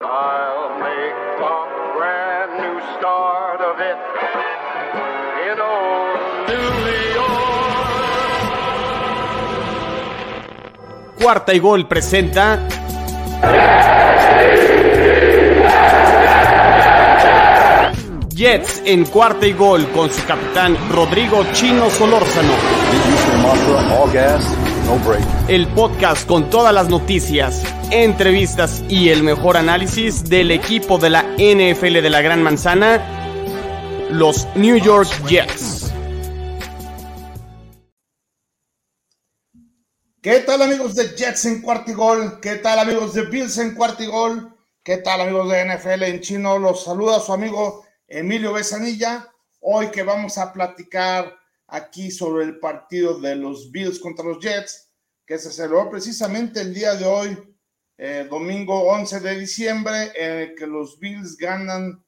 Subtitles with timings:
[0.00, 1.12] I'll make
[1.42, 3.98] a brand new start of it
[5.42, 6.68] in old New
[7.16, 7.98] York.
[11.20, 12.60] Cuarta y gol presenta.
[18.28, 22.52] Jets en cuarta y gol con su capitán Rodrigo Chino Solórzano.
[25.48, 31.22] El podcast con todas las noticias, entrevistas y el mejor análisis del equipo de la
[31.38, 33.00] NFL de la Gran Manzana,
[34.10, 35.90] los New York Jets.
[40.20, 42.40] ¿Qué tal amigos de Jets en cuarto y gol?
[42.40, 44.54] ¿Qué tal amigos de Bills en cuarto y gol?
[44.82, 46.58] ¿Qué tal amigos de NFL en chino?
[46.58, 49.32] Los saluda su amigo Emilio Besanilla.
[49.60, 51.34] Hoy que vamos a platicar
[51.66, 54.90] aquí sobre el partido de los Bills contra los Jets,
[55.24, 57.47] que se celebró precisamente el día de hoy,
[57.98, 62.02] eh, domingo 11 de diciembre, en el que los Bills ganan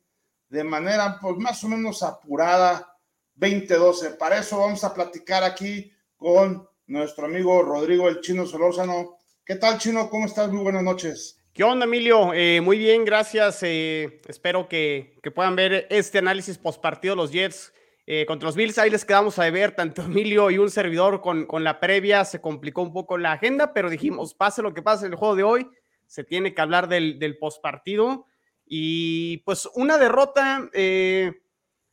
[0.48, 2.96] de manera pues más o menos apurada
[3.36, 4.16] 20-12.
[4.16, 9.18] Para eso vamos a platicar aquí con nuestro amigo Rodrigo el Chino Solórzano.
[9.44, 10.08] ¿Qué tal, Chino?
[10.08, 10.50] ¿Cómo estás?
[10.50, 11.40] Muy buenas noches.
[11.52, 12.32] ¿Qué onda, Emilio?
[12.32, 13.60] Eh, muy bien, gracias.
[13.62, 17.72] Eh, espero que, que, puedan ver este análisis post partido los Jets
[18.06, 18.78] eh, contra los Bills.
[18.78, 22.24] Ahí les quedamos a ver, tanto Emilio y un servidor con, con la previa.
[22.24, 25.36] Se complicó un poco la agenda, pero dijimos, pase lo que pase en el juego
[25.36, 25.68] de hoy,
[26.10, 28.26] se tiene que hablar del, del post partido.
[28.66, 30.68] Y pues una derrota,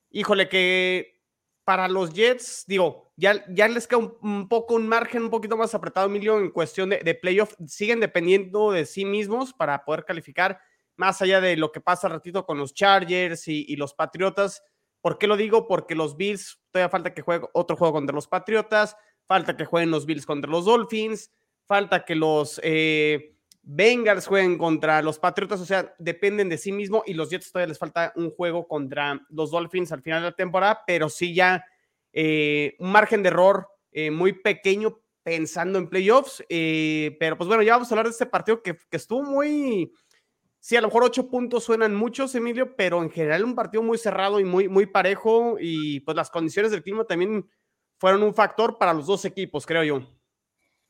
[0.09, 1.21] híjole, que
[1.63, 5.55] para los Jets, digo, ya, ya les queda un, un, poco un margen un poquito
[5.55, 7.53] más apretado, Emilio, en cuestión de, de, playoff.
[7.67, 10.59] Siguen dependiendo de sí mismos para poder calificar,
[10.95, 14.63] más allá de lo que pasa al ratito con los Chargers y, y, los Patriotas.
[14.99, 15.67] ¿Por qué lo digo?
[15.67, 19.91] Porque los Bills, todavía falta que juegue otro juego contra los Patriotas, falta que jueguen
[19.91, 21.31] los Bills contra los Dolphins,
[21.67, 23.36] falta que los eh,
[23.69, 27.67] Bengals jueguen contra los Patriotas, o sea, dependen de sí mismo y los Jets todavía
[27.67, 31.65] les falta un juego contra los Dolphins al final de la temporada, pero sí ya
[32.13, 36.41] eh, un margen de error eh, muy pequeño pensando en playoffs.
[36.47, 39.91] Eh, pero pues bueno, ya vamos a hablar de este partido que, que, estuvo muy.
[40.61, 43.97] Sí, a lo mejor ocho puntos suenan muchos, Emilio, pero en general un partido muy
[43.97, 45.57] cerrado y muy, muy parejo.
[45.59, 47.49] Y pues las condiciones del clima también
[47.99, 50.16] fueron un factor para los dos equipos, creo yo.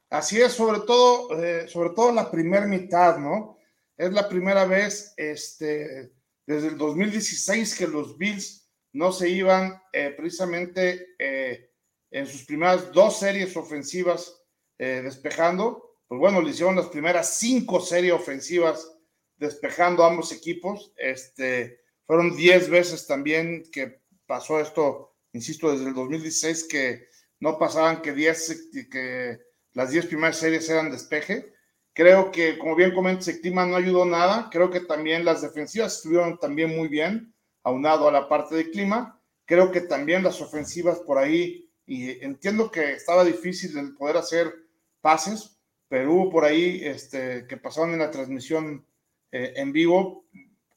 [0.09, 3.57] Así es, sobre todo, eh, sobre todo la primera mitad, ¿no?
[3.97, 6.11] Es la primera vez este,
[6.45, 11.71] desde el 2016 que los Bills no se iban eh, precisamente eh,
[12.09, 14.41] en sus primeras dos series ofensivas
[14.77, 15.97] eh, despejando.
[16.07, 18.97] Pues bueno, le hicieron las primeras cinco series ofensivas
[19.35, 20.93] despejando a ambos equipos.
[20.97, 27.07] Este, fueron diez veces también que pasó esto, insisto, desde el 2016 que
[27.39, 29.39] no pasaban que, diez, que
[29.77, 31.53] las diez primeras series eran despeje.
[31.93, 34.49] Creo que, como bien comentas, el clima no ayudó nada.
[34.51, 39.21] Creo que también las defensivas estuvieron también muy bien aunado a la parte de clima.
[39.45, 44.51] Creo que también las ofensivas por ahí, y entiendo que estaba difícil el poder hacer
[44.99, 48.83] pases, pero hubo por ahí este, que pasaron en la transmisión
[49.31, 50.25] eh, en vivo,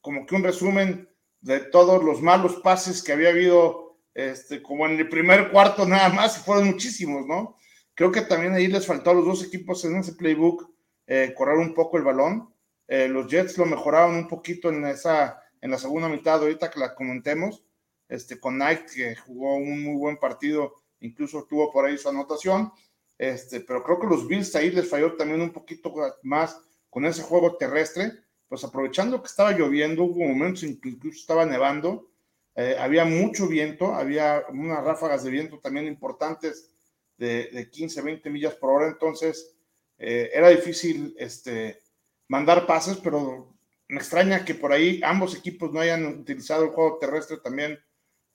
[0.02, 1.08] como que un resumen
[1.40, 6.10] de todos los malos pases que había habido, este, como en el primer cuarto nada
[6.10, 7.56] más, fueron muchísimos, ¿no?
[8.00, 10.70] Creo que también ahí les faltó a los dos equipos en ese playbook
[11.06, 12.48] eh, correr un poco el balón.
[12.88, 16.80] Eh, los Jets lo mejoraron un poquito en esa en la segunda mitad, ahorita que
[16.80, 17.62] la comentemos,
[18.08, 22.72] este, con Knight, que jugó un muy buen partido, incluso tuvo por ahí su anotación,
[23.18, 27.20] este, pero creo que los Bills ahí les falló también un poquito más con ese
[27.20, 28.12] juego terrestre,
[28.48, 32.08] pues aprovechando que estaba lloviendo, hubo momentos en que incluso estaba nevando,
[32.54, 36.70] eh, había mucho viento, había unas ráfagas de viento también importantes
[37.20, 39.54] de, de 15, 20 millas por hora, entonces
[39.98, 41.82] eh, era difícil este,
[42.28, 43.54] mandar pases, pero
[43.88, 47.78] me extraña que por ahí ambos equipos no hayan utilizado el juego terrestre también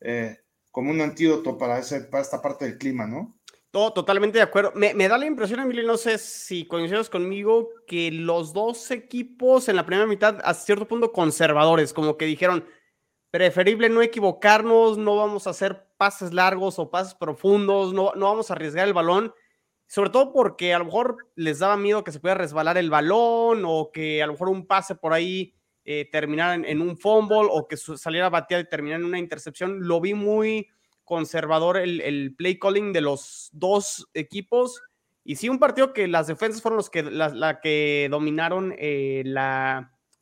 [0.01, 0.37] eh,
[0.71, 3.39] como un antídoto para, ese, para esta parte del clima, ¿no?
[3.71, 4.71] Todo, totalmente de acuerdo.
[4.75, 9.67] Me, me, da la impresión, Emilio, no sé si coincides conmigo, que los dos equipos
[9.67, 12.65] en la primera mitad, a cierto punto, conservadores, como que dijeron,
[13.31, 18.49] preferible no equivocarnos, no vamos a hacer pases largos o pases profundos, no, no vamos
[18.49, 19.33] a arriesgar el balón
[19.87, 23.63] sobre todo porque a lo mejor les daba miedo que se pudiera resbalar el balón
[23.65, 25.53] o que a lo mejor un pase por ahí
[25.83, 29.87] eh, terminara en, un fumble o que saliera bateado y terminara en una intercepción.
[29.87, 30.67] Lo vi muy
[31.03, 34.81] conservador el, el, play calling de los dos equipos.
[35.23, 39.23] Y sí, un partido que las defensas fueron los que, la, la que dominaron eh,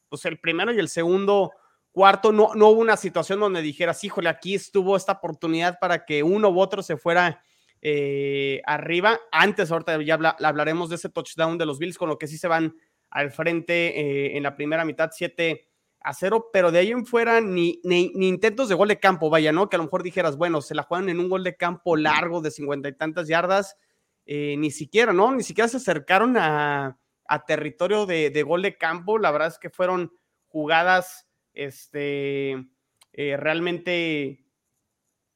[0.09, 1.51] pues el primero y el segundo
[1.93, 2.33] cuarto.
[2.33, 6.49] No, no hubo una situación donde dijeras, híjole, aquí estuvo esta oportunidad para que uno
[6.49, 7.41] u otro se fuera
[7.81, 9.19] eh, arriba.
[9.31, 12.37] Antes, ahorita ya habla, hablaremos de ese touchdown de los Bills, con lo que sí
[12.37, 12.75] se van
[13.09, 15.67] al frente eh, en la primera mitad 7
[15.99, 19.51] a 0, pero de ahí en fuera ni, ni, intentos de gol de campo, vaya,
[19.51, 19.69] ¿no?
[19.69, 22.41] Que a lo mejor dijeras, bueno, se la juegan en un gol de campo largo
[22.41, 23.77] de cincuenta y tantas yardas,
[24.25, 25.33] eh, ni siquiera, ¿no?
[25.33, 29.59] Ni siquiera se acercaron a, a territorio de, de, gol de campo, la verdad es
[29.59, 30.11] que fueron
[30.47, 32.51] jugadas, este,
[33.13, 34.45] eh, realmente,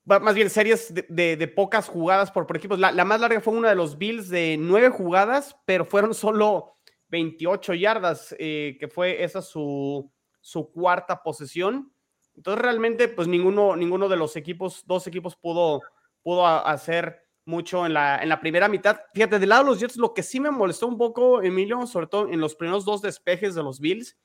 [0.05, 2.79] más bien series de, pocas jugadas por, por equipos.
[2.79, 6.77] La, la, más larga fue una de los Bills de nueve jugadas, pero fueron solo
[7.09, 10.11] 28 yardas, eh, que fue esa su,
[10.41, 11.93] su cuarta posesión.
[12.35, 15.81] Entonces realmente pues ninguno, ninguno de los equipos, dos equipos pudo,
[16.21, 18.99] pudo hacer mucho en la, en la primera mitad.
[19.13, 22.07] Fíjate, del lado de los Jets, lo que sí me molestó un poco, Emilio, sobre
[22.07, 24.17] todo en los primeros dos despejes de los Bills,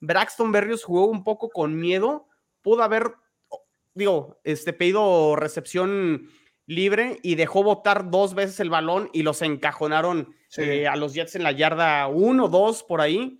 [0.00, 2.28] Braxton Berrios jugó un poco con miedo,
[2.62, 3.14] pudo haber,
[3.94, 6.28] digo, este, pedido recepción
[6.66, 11.34] libre y dejó botar dos veces el balón y los encajonaron eh, a los Jets
[11.34, 13.38] en la yarda 1, 2 por ahí.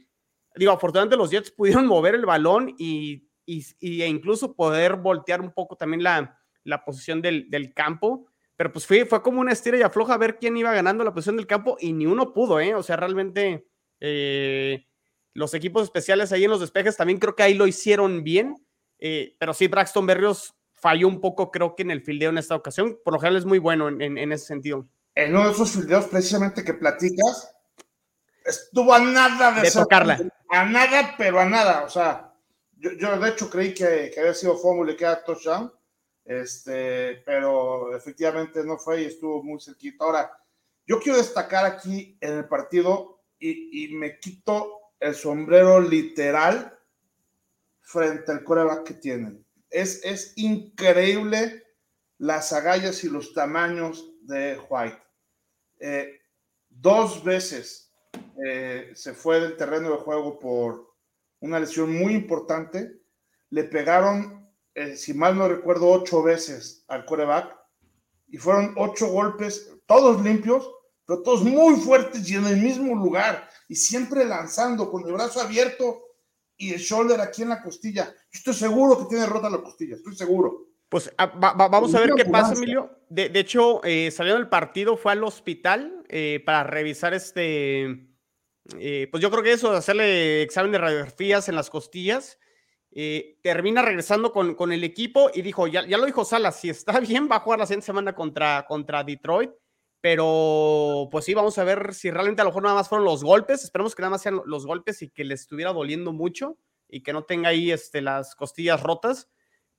[0.57, 5.77] Digo, afortunadamente los Jets pudieron mover el balón y, e incluso poder voltear un poco
[5.77, 8.27] también la, la posición del, del, campo.
[8.57, 11.13] Pero pues fue, fue como una estira y afloja a ver quién iba ganando la
[11.13, 12.75] posición del campo y ni uno pudo, ¿eh?
[12.75, 13.69] O sea, realmente
[14.01, 14.88] eh,
[15.39, 18.57] los equipos especiales ahí en los despejes también creo que ahí lo hicieron bien.
[18.99, 22.57] Eh, pero sí, Braxton Berrios falló un poco, creo que en el fildeo en esta
[22.57, 22.99] ocasión.
[23.05, 24.89] Por lo general es muy bueno en, ese sentido.
[25.15, 27.55] En uno de esos fildeos precisamente que platicas,
[28.45, 30.21] estuvo a nada de, tocarla.
[30.51, 31.85] A nada, pero a nada.
[31.85, 32.35] O sea,
[32.77, 35.73] yo, yo de hecho creí que, que había sido fórmula y que era touchdown,
[36.25, 40.05] este, pero efectivamente no fue y estuvo muy cerquita.
[40.05, 40.33] Ahora,
[40.85, 46.79] yo quiero destacar aquí en el partido y, y me quito el sombrero literal
[47.81, 51.65] frente al coreback que tienen es, increíble
[52.19, 55.03] las agallas y los tamaños de White.
[55.81, 56.21] Eh,
[56.69, 57.93] dos veces
[58.45, 60.95] eh, se fue del terreno de juego por
[61.41, 63.01] una lesión muy importante.
[63.51, 67.57] Le pegaron, eh, si mal no recuerdo, ocho veces al coreback
[68.29, 70.71] y fueron ocho golpes, todos limpios,
[71.09, 75.41] pero todos muy fuertes y en el mismo lugar y siempre lanzando con el brazo
[75.41, 76.03] abierto
[76.55, 78.15] y el shoulder aquí en la costilla.
[78.31, 80.67] estoy seguro que tiene rota la costilla, estoy seguro.
[80.91, 82.91] Pues ah, vamos a ver qué pasa, Emilio.
[83.09, 88.07] De, hecho, eh, salió del partido, fue al hospital eh, para revisar este.
[88.79, 92.39] Eh, pues yo creo que eso, de hacerle examen de radiografías en las costillas.
[92.91, 96.69] Eh, termina regresando con, con, el equipo y dijo: ya, ya lo dijo Salas, si
[96.69, 99.51] está bien, va a jugar la siguiente semana contra, contra Detroit.
[100.01, 103.25] Pero pues sí, vamos a ver si realmente a lo mejor nada más fueron los
[103.25, 103.65] golpes.
[103.65, 106.57] Esperemos que nada más sean los golpes y que le estuviera doliendo mucho
[106.89, 109.29] y que no tenga ahí este, las costillas rotas.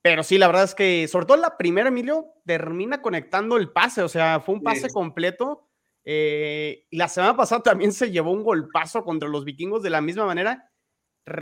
[0.02, 4.02] Pero sí, la verdad es que, sobre todo la primera, Emilio, termina conectando el pase,
[4.02, 5.68] o sea, fue un pase completo.
[6.04, 10.00] Eh, y la semana pasada también se llevó un golpazo contra los vikingos de la
[10.00, 10.70] misma manera.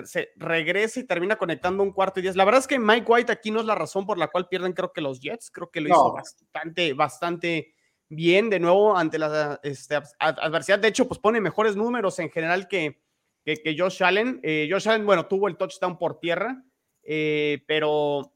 [0.04, 2.36] se regresa y termina conectando un cuarto y diez.
[2.36, 4.72] La verdad es que Mike White aquí no es la razón por la cual pierden,
[4.72, 7.74] creo que los Jets, creo que lo hizo bastante, bastante
[8.08, 10.78] bien de nuevo ante la este, adversidad.
[10.78, 13.00] De hecho, pues pone mejores números en general que,
[13.44, 14.40] que, Josh Allen.
[14.42, 16.64] Eh, Josh Allen, bueno, tuvo el touchdown por tierra,
[17.02, 18.32] eh, pero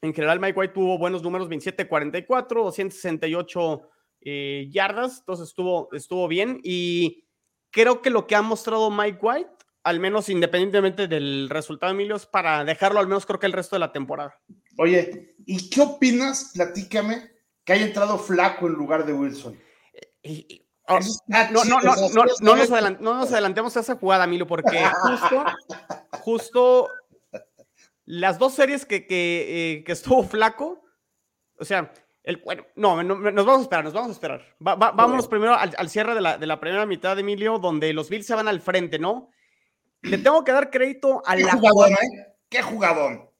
[0.00, 3.82] en general Mike White tuvo buenos números, 27-44, 268
[4.22, 6.60] eh, yardas, entonces estuvo, estuvo bien.
[6.62, 7.24] Y
[7.70, 9.50] creo que lo que ha mostrado Mike White,
[9.84, 13.76] al menos independientemente del resultado, Emilio, es para dejarlo al menos creo que el resto
[13.76, 14.38] de la temporada.
[14.78, 16.52] Oye, ¿y qué opinas?
[16.54, 17.31] Platícame
[17.64, 19.58] que haya entrado flaco en lugar de Wilson.
[20.24, 22.08] no, no, no, no,
[22.40, 25.44] no, nos no nos adelantemos a esa jugada, Milo, porque justo,
[26.20, 26.88] justo
[28.04, 30.84] las dos series que, que, eh, que estuvo flaco,
[31.58, 31.92] o sea,
[32.24, 34.56] el, bueno, no, nos vamos a esperar, nos vamos a esperar.
[34.58, 38.08] vámonos primero al, al cierre de la, de la, primera mitad, de Emilio, donde los
[38.08, 39.30] Bills se van al frente, ¿no?
[40.02, 41.52] Le tengo que dar crédito a ¿Qué la.
[41.52, 42.36] Jugadón, ¿eh?
[42.48, 43.31] ¿Qué jugadón?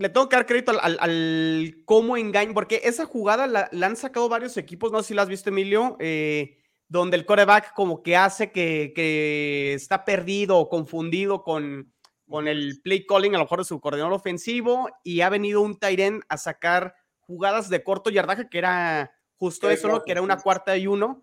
[0.00, 4.30] Le tengo que dar crédito al, al, cómo engaño, porque esa jugada la, han sacado
[4.30, 6.56] varios equipos, no sé si la has visto, Emilio, eh,
[6.88, 11.92] donde el coreback como que hace que, que está perdido o confundido con,
[12.26, 15.78] con el play calling, a lo mejor de su coordinador ofensivo, y ha venido un
[15.78, 20.02] Tyren a sacar jugadas de corto yardaje, que era justo eso, ¿no?
[20.02, 21.22] que era una cuarta y uno,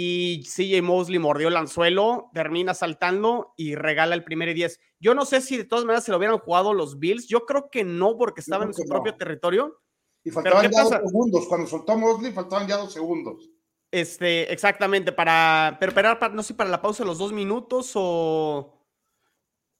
[0.00, 4.78] y CJ Mosley mordió el anzuelo, termina saltando y regala el primer y 10.
[5.00, 7.26] Yo no sé si de todas maneras se lo hubieran jugado los Bills.
[7.26, 9.80] Yo creo que no, porque estaban en su propio territorio.
[10.22, 11.48] Y faltaban ya dos segundos.
[11.48, 13.50] Cuando soltó Mosley, faltaban ya dos segundos.
[13.90, 18.78] Este, exactamente, para, pero, para, no sé, para la pausa de los dos minutos o...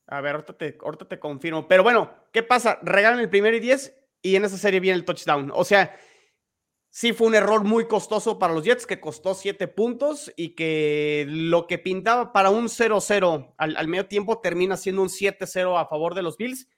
[0.08, 1.68] A ver, ahorita te, ahorita te confirmo.
[1.68, 2.80] Pero bueno, ¿qué pasa?
[2.82, 5.52] Regalan el primer y 10 y en esa serie viene el touchdown.
[5.54, 5.96] O sea,
[6.90, 11.26] sí fue un error muy costoso para los Jets, que costó siete puntos y que
[11.28, 15.86] lo que pintaba para un 0-0 al, al, medio tiempo termina siendo un 7-0 a
[15.86, 16.68] favor de los Bills.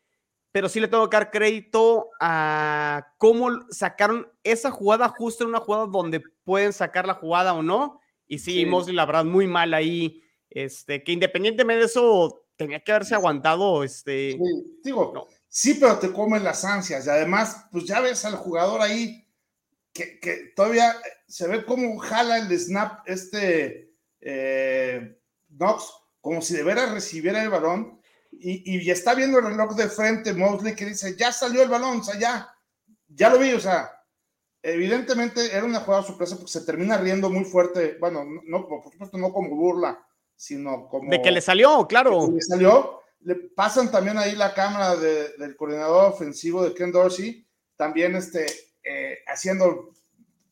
[0.52, 5.60] Pero sí le tengo que dar crédito a cómo sacaron esa jugada justo en una
[5.60, 8.00] jugada donde pueden sacar la jugada o no.
[8.26, 8.66] Y sí, sí.
[8.66, 10.22] Mosley, la verdad, muy mal ahí.
[10.48, 13.84] Este, que independientemente de eso, tenía que haberse aguantado.
[13.84, 15.26] Este, sí, digo, no.
[15.48, 17.06] sí, pero te comen las ansias.
[17.06, 19.24] Y además, pues ya ves al jugador ahí
[19.92, 20.94] que, que todavía
[21.26, 25.18] se ve cómo jala el snap este eh,
[25.48, 28.00] Knox, como si de veras recibiera el balón.
[28.32, 31.98] Y, y, está viendo el reloj de frente Mosley que dice, ya salió el balón,
[31.98, 32.48] o sea, ya,
[33.08, 33.90] ya lo vi, o sea,
[34.62, 39.18] evidentemente era una jugada sorpresa porque se termina riendo muy fuerte, bueno, no, por supuesto
[39.18, 40.00] no como burla,
[40.36, 41.10] sino como...
[41.10, 42.30] De que le salió, claro.
[42.32, 47.44] le salió, le pasan también ahí la cámara de, del coordinador ofensivo de Ken Dorsey,
[47.76, 48.46] también este,
[48.84, 49.92] eh, haciendo,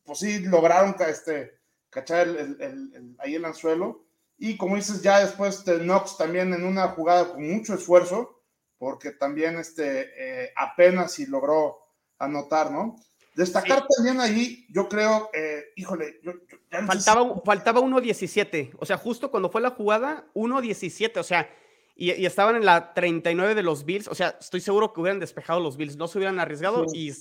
[0.05, 1.59] pues sí, lograron este,
[1.91, 4.05] cachar el, el, el, ahí el anzuelo,
[4.39, 8.41] y como dices, ya después de Knox también en una jugada con mucho esfuerzo,
[8.79, 11.79] porque también este, eh, apenas si logró
[12.19, 12.97] anotar, ¿no?
[13.35, 13.87] Destacar sí.
[13.97, 17.41] también ahí, yo creo, eh, híjole, yo, yo ya no faltaba, sé si...
[17.45, 21.51] faltaba 1.17, o sea, justo cuando fue la jugada, 1.17, o sea,
[21.97, 25.19] y, y, estaban en la 39 de los Bills, o sea, estoy seguro que hubieran
[25.19, 26.99] despejado los Bills, no se hubieran arriesgado sí.
[26.99, 27.13] y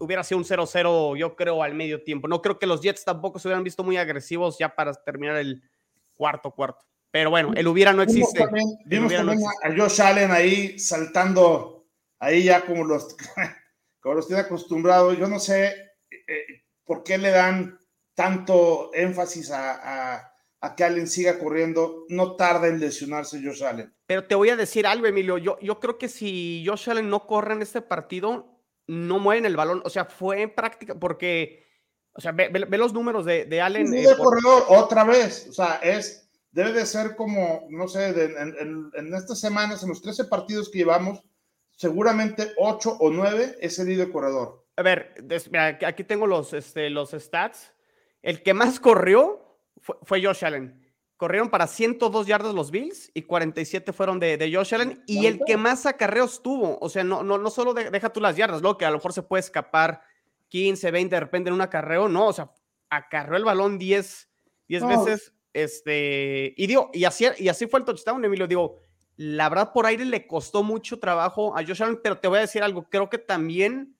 [0.00, 2.26] hubiera sido un 0-0, yo creo, al medio tiempo.
[2.26, 5.62] No creo que los Jets tampoco se hubieran visto muy agresivos ya para terminar el,
[6.20, 6.84] cuarto, cuarto.
[7.10, 8.38] Pero bueno, el hubiera no existe.
[8.38, 11.86] Vimos también, vimos también no a Josh Allen ahí saltando,
[12.18, 13.16] ahí ya como los,
[14.00, 15.16] como los tiene acostumbrados.
[15.16, 15.74] Yo no sé
[16.10, 17.80] eh, por qué le dan
[18.14, 22.04] tanto énfasis a, a, a, que Allen siga corriendo.
[22.10, 23.92] No tarda en lesionarse Josh Allen.
[24.06, 25.38] Pero te voy a decir algo, Emilio.
[25.38, 28.49] Yo, yo creo que si Josh Allen no corre en este partido,
[28.90, 29.82] no mueven el balón.
[29.84, 31.64] O sea, fue en práctica, porque
[32.12, 33.88] o sea, ve, ve, ve los números de, de Allen.
[33.88, 34.26] Sí, eh, por...
[34.26, 35.46] corredor, otra vez.
[35.48, 39.82] O sea, es, debe de ser como, no sé, de, en, en, en, estas semanas,
[39.82, 41.22] en los 13 partidos que llevamos,
[41.76, 44.66] seguramente 8 o 9 es el líder corredor.
[44.76, 47.72] A ver, des, mira, aquí tengo los, este, los stats.
[48.22, 50.89] El que más corrió fue, fue, Josh Allen.
[51.20, 55.04] Corrieron para 102 yardas los Bills y 47 fueron de, de Josh Allen.
[55.06, 58.22] Y el que más acarreos tuvo, o sea, no, no, no solo de, deja tú
[58.22, 60.00] las yardas, lo que a lo mejor se puede escapar
[60.48, 62.50] 15, 20 de repente en un acarreo, no, o sea,
[62.88, 64.30] acarreó el balón 10,
[64.66, 64.88] 10 no.
[64.88, 68.78] veces, este, y digo, y así, y así fue el touchdown, Emilio, digo,
[69.18, 72.40] la verdad por aire le costó mucho trabajo a Josh Allen, pero te voy a
[72.40, 73.94] decir algo, creo que también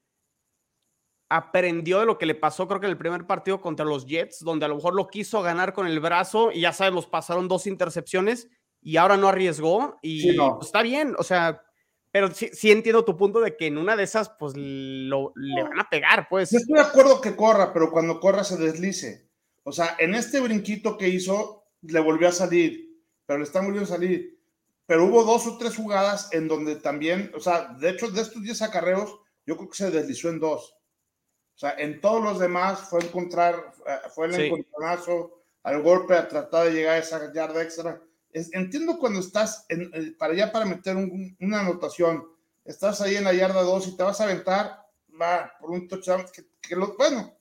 [1.31, 4.41] aprendió de lo que le pasó, creo que en el primer partido contra los Jets,
[4.41, 7.67] donde a lo mejor lo quiso ganar con el brazo y ya sabemos, pasaron dos
[7.67, 8.49] intercepciones
[8.83, 10.59] y ahora no arriesgó y sí, no.
[10.61, 11.63] está bien, o sea,
[12.11, 15.63] pero sí, sí, entiendo tu punto de que en una de esas, pues lo, le
[15.63, 16.51] van a pegar, pues.
[16.51, 19.31] Yo estoy de acuerdo que corra, pero cuando corra se deslice.
[19.63, 23.85] O sea, en este brinquito que hizo, le volvió a salir, pero le está volviendo
[23.85, 24.41] a salir.
[24.87, 28.43] Pero hubo dos o tres jugadas en donde también, o sea, de hecho, de estos
[28.43, 30.75] 10 acarreos, yo creo que se deslizó en dos.
[31.61, 34.43] O sea, en todos los demás fue encontrar, eh, fue el sí.
[34.45, 38.01] encontronazo, al golpe, a tratar de llegar a esa yarda extra
[38.33, 42.25] es, entiendo cuando estás en, eh, para allá para meter un, una anotación,
[42.65, 44.87] estás ahí en la yarda 2 y te vas a aventar,
[45.21, 47.37] va por un touchdown, que, que lo, bueno,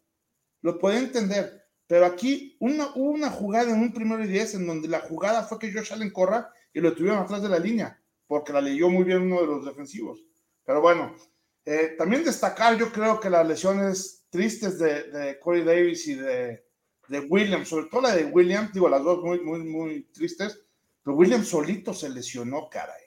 [0.62, 4.68] lo puede entender, pero aquí una, hubo una jugada en un primero y 10 en
[4.68, 8.02] donde la jugada fue que Josh Allen corra y lo tuvieron atrás de la línea,
[8.28, 10.24] porque la leyó muy bien uno de los defensivos.
[10.66, 11.16] Pero bueno,
[11.72, 16.66] eh, también destacar, yo creo que las lesiones tristes de, de Corey Davis y de,
[17.08, 20.66] de Williams, sobre todo la de Williams, digo, las dos muy, muy, muy tristes,
[21.04, 23.04] pero Williams solito se lesionó, caray.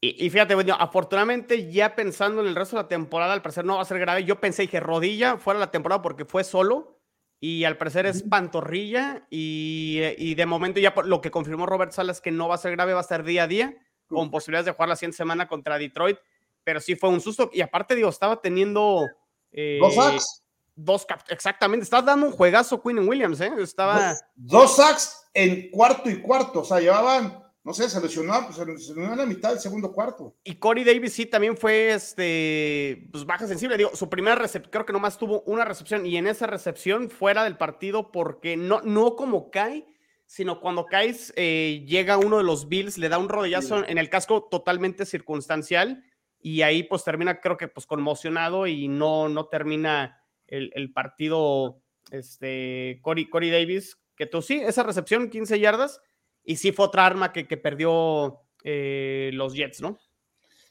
[0.00, 3.64] Y, y, fíjate, bueno, afortunadamente ya pensando en el resto de la temporada, al parecer
[3.64, 4.22] no va a ser grave.
[4.22, 7.00] Yo pensé que rodilla fuera la temporada porque fue solo
[7.40, 12.20] y al parecer es pantorrilla y, y de momento ya lo que confirmó Robert Salas
[12.20, 13.76] que no va a ser grave, va a estar día a día
[14.06, 16.18] con posibilidades de jugar la siguiente semana contra Detroit,
[16.68, 19.08] pero sí fue un susto y aparte digo, estaba teniendo...
[19.50, 20.44] Eh, ¿Dos sacks?
[20.76, 23.50] Dos, exactamente, estaba dando un juegazo Quinn Williams, ¿eh?
[23.58, 24.10] Estaba...
[24.10, 28.56] Dos, dos sacks en cuarto y cuarto, o sea, llevaban, no sé, se lesionó, pues,
[28.56, 30.36] se lesionó en la mitad del segundo cuarto.
[30.44, 34.84] Y Corey Davis sí también fue, este, pues baja sensible, digo, su primera recepción, creo
[34.84, 39.16] que nomás tuvo una recepción, y en esa recepción fuera del partido, porque no, no
[39.16, 39.86] como cae,
[40.26, 43.84] sino cuando caes, eh, llega uno de los Bills, le da un rodillazo sí.
[43.88, 46.04] en el casco totalmente circunstancial,
[46.40, 51.82] y ahí pues termina, creo que pues conmocionado, y no, no termina el, el partido,
[52.10, 56.00] este, Corey, Corey Davis, que tú sí, esa recepción, 15 yardas,
[56.44, 59.98] y sí fue otra arma que, que perdió eh, los Jets, ¿no?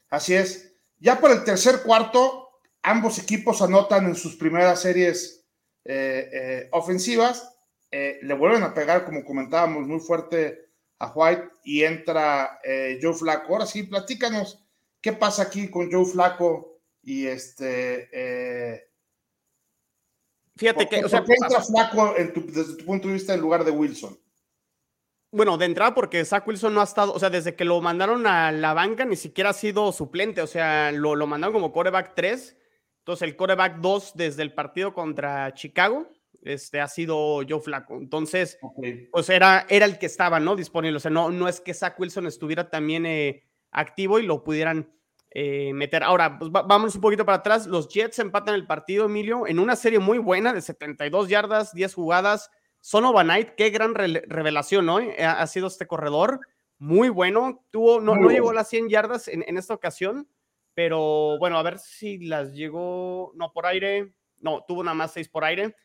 [0.09, 0.75] Así es.
[0.99, 2.49] Ya por el tercer cuarto,
[2.81, 5.45] ambos equipos anotan en sus primeras series
[5.85, 7.53] eh, eh, ofensivas,
[7.89, 12.59] le vuelven a pegar, como comentábamos, muy fuerte a White y entra
[13.01, 13.53] Joe Flaco.
[13.53, 14.66] Ahora sí, platícanos
[15.01, 18.87] qué pasa aquí con Joe Flaco y este...
[20.55, 21.05] Fíjate que...
[21.05, 24.17] O sea, ¿Por qué entra Flaco desde tu punto de vista en lugar de Wilson?
[25.31, 28.25] Bueno, de entrada porque Zach Wilson no ha estado, o sea, desde que lo mandaron
[28.27, 32.13] a la banca ni siquiera ha sido suplente, o sea, lo, lo mandaron como coreback
[32.15, 32.57] 3,
[32.99, 36.07] entonces el coreback 2 desde el partido contra Chicago,
[36.43, 38.57] este ha sido Joe Flaco, entonces,
[39.11, 40.55] pues era, era el que estaba, ¿no?
[40.55, 44.43] Disponible, o sea, no, no es que Zach Wilson estuviera también eh, activo y lo
[44.43, 44.91] pudieran
[45.31, 46.03] eh, meter.
[46.03, 49.75] Ahora, pues vamos un poquito para atrás, los Jets empatan el partido, Emilio, en una
[49.75, 54.99] serie muy buena de 72 yardas, 10 jugadas, son Knight, qué gran revelación, ¿no?
[54.99, 56.39] Eh, ha, sido este corredor,
[56.77, 57.65] muy bueno.
[57.69, 60.29] Tuvo, no, no llegó a las 100 yardas en, esta ocasión,
[60.73, 65.27] pero bueno, a ver si las llegó, no por aire, no, tuvo nada más 6
[65.29, 65.75] por aire.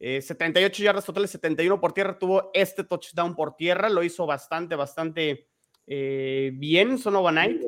[0.00, 2.18] 78 eh, yardas totales, 71 por tierra.
[2.18, 5.48] Tuvo este touchdown por tierra, lo hizo bastante, bastante
[5.88, 7.62] eh, bien, Son Knight.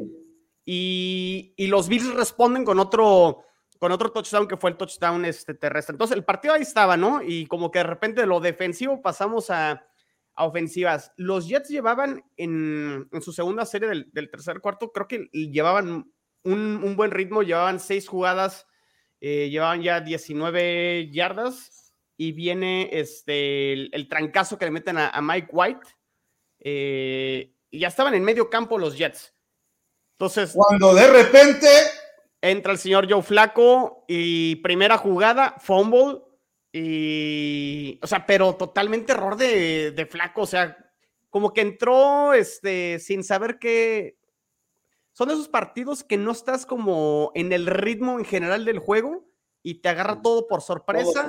[0.65, 3.45] Y, y los Bills responden con otro
[3.81, 5.95] con otro touchdown que fue el touchdown este, terrestre.
[5.95, 7.23] Entonces, el partido ahí estaba, ¿no?
[7.23, 9.87] Y como que de repente de lo defensivo pasamos a,
[10.37, 11.13] ofensivas.
[11.17, 16.11] Los Jets llevaban en, su segunda serie del, tercer cuarto, creo que llevaban
[16.45, 18.67] un, buen ritmo, llevaban seis jugadas,
[19.21, 25.49] eh, llevaban ya 19 yardas y viene este, el, trancazo que le meten a, Mike
[25.53, 25.89] White.
[26.59, 29.35] Eh, y ya estaban en medio campo los Jets.
[30.13, 30.53] Entonces.
[30.55, 31.69] Cuando de repente
[32.41, 36.23] entra el señor Joe Flaco y primera jugada, fumble.
[36.73, 40.43] Y, o sea, pero totalmente error de, de Flaco.
[40.43, 40.77] O sea,
[41.31, 44.19] como que entró este, sin saber que.
[45.13, 49.27] Son esos partidos que no estás como en el ritmo en general del juego
[49.63, 51.29] y te agarra todo por sorpresa.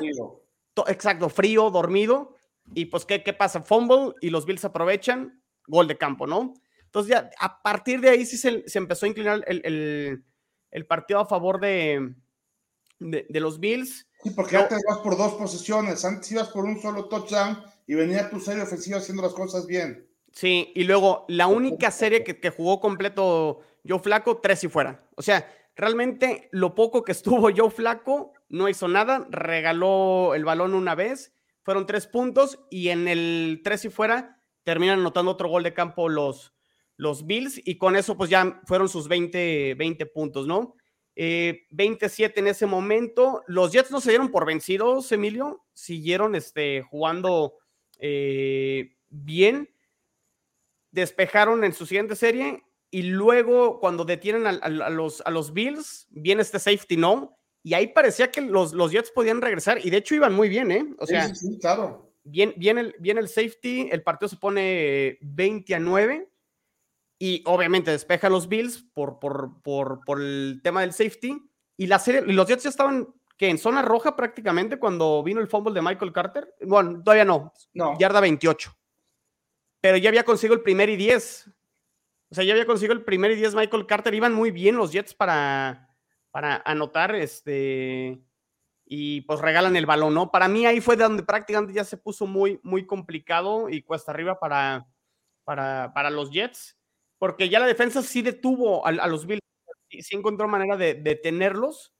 [0.87, 2.35] exacto, frío, dormido.
[2.73, 3.63] Y pues, ¿qué, qué pasa?
[3.63, 6.53] Fumble y los Bills aprovechan, gol de campo, ¿no?
[6.85, 10.23] Entonces ya a partir de ahí sí se, se empezó a inclinar el,
[10.71, 12.15] el partido a favor de,
[13.01, 14.07] de, los Bills.
[14.23, 18.29] Sí, porque antes vas por dos posesiones, antes ibas por un solo touchdown y venía
[18.29, 20.07] tu serie ofensiva haciendo las cosas bien.
[20.31, 25.05] Sí, y luego la única serie que, jugó completo Joe Flaco, tres y fuera.
[25.15, 30.73] O sea, realmente lo poco que estuvo Joe Flaco no hizo nada, regaló el balón
[30.73, 35.63] una vez, fueron tres puntos y en el tres y fuera terminan anotando otro gol
[35.63, 36.53] de campo los,
[36.97, 40.75] los Bills y con eso pues ya fueron sus 20, 20 puntos, ¿no?
[41.15, 43.43] 27 eh, en ese momento.
[43.47, 47.57] Los Jets no se dieron por vencidos, Emilio, siguieron este, jugando
[47.99, 49.69] eh, bien,
[50.91, 56.41] despejaron en su siguiente serie y luego cuando detienen a, los, a los Bills, viene
[56.41, 57.37] este safety, ¿no?
[57.63, 60.71] Y ahí parecía que los, los Jets podían regresar y de hecho iban muy bien,
[60.71, 60.93] ¿eh?
[60.97, 62.10] O sea, sí, claro.
[62.23, 66.29] Bien, bien, el, bien el safety, el partido se pone 20 a 9
[67.17, 71.39] y obviamente despeja los Bills por, por, por, por el tema del safety.
[71.77, 73.07] Y la serie, los Jets ya estaban
[73.37, 76.53] que en zona roja prácticamente cuando vino el fumble de Michael Carter.
[76.61, 77.53] Bueno, todavía no.
[77.73, 77.97] No.
[77.97, 78.71] Yarda 28.
[79.81, 81.49] Pero ya había conseguido el primer y 10.
[82.29, 84.13] O sea, ya había conseguido el primer y 10 Michael Carter.
[84.13, 85.89] Iban muy bien los Jets para,
[86.29, 88.21] para anotar este.
[88.93, 90.31] Y pues regalan el balón, ¿no?
[90.31, 94.37] Para mí ahí fue donde prácticamente ya se puso muy, muy complicado y cuesta arriba
[94.37, 94.85] para,
[95.45, 96.75] para, para los Jets
[97.21, 99.43] porque ya la defensa sí detuvo a, los Bills,
[99.91, 101.93] sí, encontró manera de detenerlos.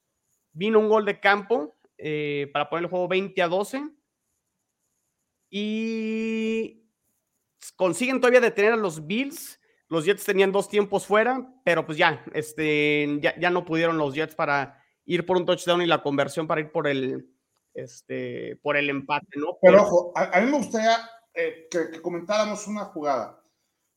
[0.52, 3.84] Vino un gol de campo eh, para poner el juego 20 a 12.
[5.52, 6.90] Y
[7.76, 9.62] consiguen todavía detener a los Bills.
[9.90, 14.34] Los Jets tenían dos tiempos fuera, pero pues ya, este, ya, no pudieron los Jets
[14.34, 17.30] para ir por un touchdown y la conversión para ir por el,
[17.74, 19.58] este, por el empate, ¿no?
[19.62, 20.98] Pero, ojo, a, mí me gustaría
[21.34, 23.42] eh, que, comentáramos una jugada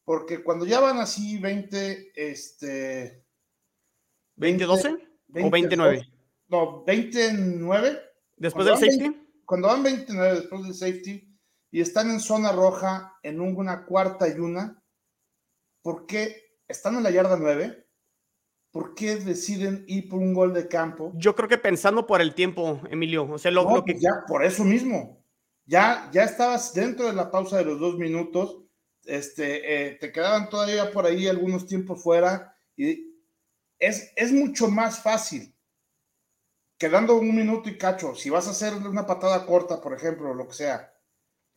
[0.05, 3.25] porque cuando ya van así 20, este...
[4.37, 5.09] ¿20-12
[5.43, 6.09] o 29?
[6.49, 8.01] No, 29.
[8.37, 9.25] ¿Después del safety?
[9.45, 11.39] cuando van 29 después del safety
[11.71, 14.83] y están en zona roja en una cuarta y una,
[15.83, 17.84] ¿por qué están en la yarda 9?
[18.75, 21.13] ¿Por qué deciden ir por un gol de campo?
[21.15, 23.31] Yo creo que pensando por el tiempo, Emilio.
[23.31, 23.93] O sea, lo, no, que...
[23.93, 25.25] Pues ya, por eso mismo.
[25.65, 28.65] Ya, ya estabas dentro de la pausa de los dos minutos
[29.07, 33.15] este, eh, te quedaban todavía por ahí algunos tiempos fuera y
[33.79, 35.55] es, es mucho más fácil
[36.79, 40.35] quedando un minuto y cacho, si vas a hacer una patada corta, por ejemplo, o
[40.35, 40.93] lo que sea,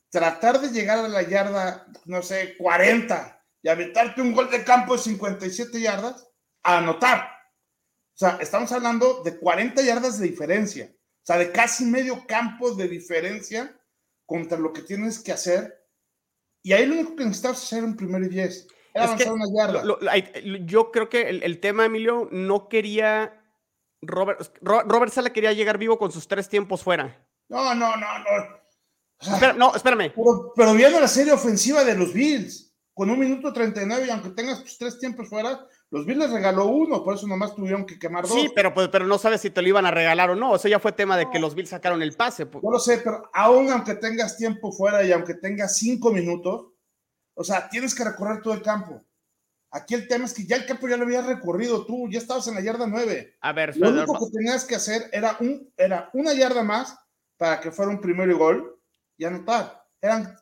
[0.10, 4.94] tratar de llegar a la yarda, no sé, 40 y aventarte un gol de campo
[4.96, 6.30] de 57 yardas,
[6.68, 7.22] a anotar.
[7.22, 10.92] O sea, estamos hablando de 40 yardas de diferencia.
[10.92, 13.80] O sea, de casi medio campo de diferencia
[14.26, 15.88] contra lo que tienes que hacer.
[16.62, 19.84] Y ahí lo único que necesitas hacer en primer y 10 era avanzar una yarda.
[19.86, 20.12] Lo, lo,
[20.66, 23.42] yo creo que el, el, tema, Emilio, no quería.
[24.02, 27.26] Robert, Robert Sala quería llegar vivo con sus tres tiempos fuera.
[27.48, 28.26] No, no, no, no.
[29.20, 30.12] O sea, Espera, no, espérame.
[30.14, 34.30] Pero, pero, viendo la serie ofensiva de los Bills, con un minuto 39, y aunque
[34.30, 37.98] tengas tus tres tiempos fuera, los Bills les regaló uno, por eso nomás tuvieron que
[37.98, 38.34] quemar dos.
[38.34, 40.56] Sí, pero, pues, pero no sabes si te lo iban a regalar o no.
[40.56, 42.46] Eso ya fue tema de que los Bills sacaron el pase.
[42.52, 46.74] Yo lo sé, pero aún aunque tengas tiempo fuera y aunque tengas cinco minutos,
[47.36, 49.02] o sea, tienes que recorrer todo el campo.
[49.72, 52.48] Aquí el tema es que ya el campo ya lo habías recorrido tú, ya estabas
[52.48, 53.38] en la yarda 9.
[53.40, 56.98] A ver, lo único que tenías que hacer era, un, era una yarda más
[57.38, 58.82] para que fuera un primero gol
[59.18, 59.86] y anotar.
[60.02, 60.36] Eran,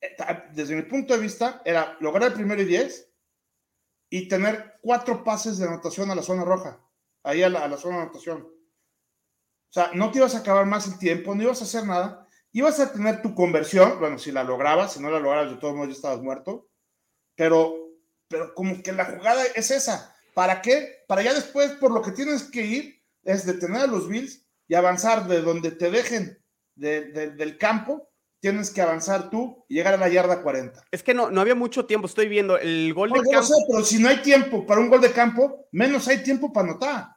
[0.00, 0.16] eh,
[0.52, 3.10] desde mi punto de vista, era lograr el primero y 10
[4.10, 6.80] y tener cuatro pases de anotación a la zona roja,
[7.22, 8.42] ahí a la, zona de anotación.
[8.42, 12.26] O sea, no te ibas a acabar más el tiempo, no ibas a hacer nada,
[12.52, 15.74] ibas a tener tu conversión, bueno, si la lograbas, si no la lograbas, de todos
[15.74, 16.68] modos ya estabas muerto,
[17.34, 17.74] pero,
[18.28, 20.14] pero como que la jugada es esa.
[20.34, 21.04] ¿Para qué?
[21.08, 24.74] Para ya después, por lo que tienes que ir, es detener a los Bills y
[24.74, 26.42] avanzar de donde te dejen
[26.74, 28.08] de, de, del campo
[28.40, 30.84] tienes que avanzar tú y llegar a la yarda 40.
[30.90, 33.46] Es que no, no había mucho tiempo, estoy viendo el gol no, de campo.
[33.46, 36.68] Sé, pero si no hay tiempo para un gol de campo, menos hay tiempo para
[36.70, 37.16] anotar.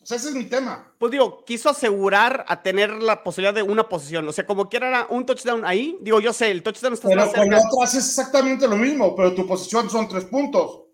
[0.00, 0.94] O sea, ese es mi tema.
[0.98, 4.26] Pues digo, quiso asegurar a tener la posibilidad de una posición.
[4.26, 5.98] O sea, como quiera era un touchdown ahí.
[6.00, 7.58] Digo, yo sé, el touchdown está Pero más cerca.
[7.58, 10.84] otra haces exactamente lo mismo, pero tu posición son tres puntos,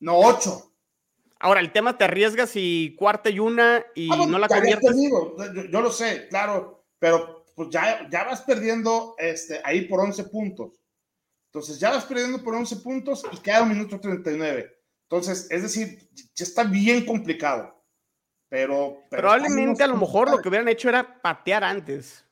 [0.00, 0.64] no ocho.
[1.40, 4.96] Ahora, el tema te arriesgas y cuarta y una y Ah, bueno, no la conviertes.
[5.08, 10.24] yo, yo lo sé, claro, pero pues ya, ya vas perdiendo este, ahí por 11
[10.24, 10.80] puntos.
[11.52, 14.70] Entonces ya vas perdiendo por 11 puntos y queda un minuto 39.
[15.10, 17.74] Entonces, es decir, ya está bien complicado.
[18.48, 22.24] Pero, pero Probablemente a lo mejor lo que hubieran hecho era patear antes.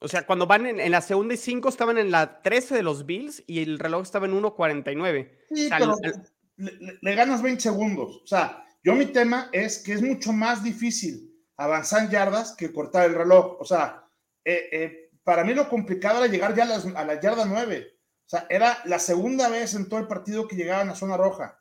[0.00, 2.82] O sea, cuando van en, en la segunda y cinco estaban en la 13 de
[2.82, 5.30] los Bills y el reloj estaba en 1.49.
[5.54, 6.12] Sí, O sea, pero el-
[6.58, 8.20] le, le- le ganas 20 segundos.
[8.22, 13.06] O sea, yo mi tema es que es mucho más difícil avanzar yardas que cortar
[13.06, 13.56] el reloj.
[13.60, 14.08] O sea,
[14.44, 17.98] eh, eh, para mí lo complicado era llegar ya a, las- a la yarda 9.
[18.26, 21.60] O sea, era la segunda vez en todo el partido que llegaban a zona roja.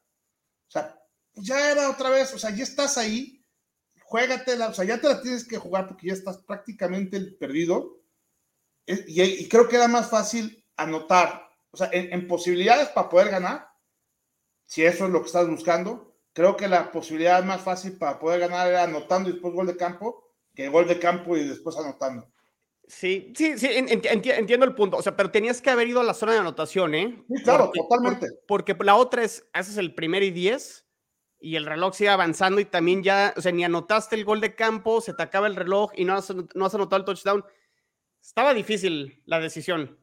[0.68, 1.00] O sea,
[1.36, 3.44] ya era otra vez, o sea, ya estás ahí,
[4.04, 8.02] juégatela, o sea, ya te la tienes que jugar porque ya estás prácticamente perdido.
[8.86, 13.30] Y, y creo que era más fácil anotar, o sea, en, en posibilidades para poder
[13.32, 13.68] ganar,
[14.66, 18.42] si eso es lo que estás buscando, creo que la posibilidad más fácil para poder
[18.42, 20.22] ganar era anotando y después gol de campo,
[20.54, 22.28] que gol de campo y después anotando.
[22.88, 24.98] Sí, sí, sí, en- enti- enti- entiendo el punto.
[24.98, 27.24] O sea, pero tenías que haber ido a la zona de anotación, ¿eh?
[27.34, 28.28] Sí, claro, Porque- totalmente.
[28.48, 30.86] Porque la otra es, haces el primer y 10
[31.40, 34.56] y el reloj sigue avanzando y también ya, o sea, ni anotaste el gol de
[34.56, 37.46] campo, se te acaba el reloj y no has, no has anotado el touchdown.
[38.22, 39.98] Estaba difícil la decisión.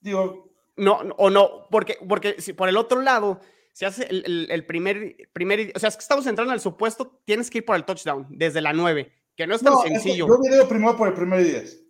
[0.00, 3.40] Digo, No, no, o no, porque, porque si por el otro lado,
[3.78, 6.60] si hace el, el- el primer, primer, o sea, es que estamos entrando en el
[6.60, 9.78] supuesto, tienes que ir por el touchdown desde la 9, que no es tan no,
[9.78, 11.84] es que sencillo, yo hubiera ido primero por el primer y 10.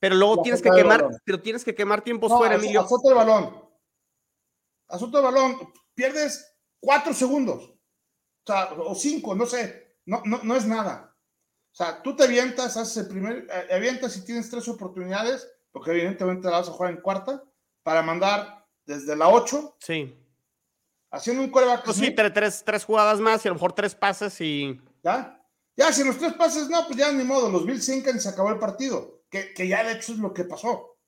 [0.00, 2.80] pero luego la tienes que quemar, pero tienes que quemar tiempos No, fuera, Emilio.
[2.80, 3.64] Azota el balón.
[4.88, 5.56] Azota el balón.
[5.94, 7.70] Pierdes cuatro segundos.
[7.70, 9.98] O sea, o cinco, no sé.
[10.06, 11.16] No, no, no es nada.
[11.70, 15.92] O sea, tú te avientas, haces el primer, eh, avientas y tienes tres oportunidades, porque
[15.92, 17.44] evidentemente la vas a jugar en cuarta,
[17.84, 20.18] para mandar desde la 8, Sí.
[21.12, 21.84] Haciendo un coreback.
[21.84, 24.80] Pues sí, tre- tres, tres jugadas más y a lo mejor tres pases y...
[25.04, 25.38] ¿Ya?
[25.76, 28.28] Ya, si los tres pases, no, pues ya ni modo, los Bills se y se
[28.28, 29.22] acabó el partido.
[29.30, 30.98] Que, que ya de hecho es lo que pasó.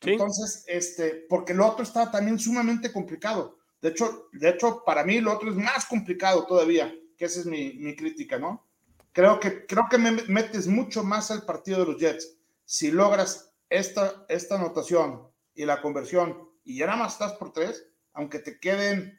[0.00, 0.12] Sí.
[0.12, 3.58] Entonces, este, porque lo otro está también sumamente complicado.
[3.80, 7.46] De hecho, de hecho, para mí lo otro es más complicado todavía, que esa es
[7.46, 8.66] mi, mi crítica, ¿no?
[9.12, 12.36] Creo que, creo que me metes mucho más al partido de los Jets.
[12.64, 17.86] Si logras esta, esta anotación y la conversión y ya nada más estás por tres,
[18.12, 19.17] aunque te queden,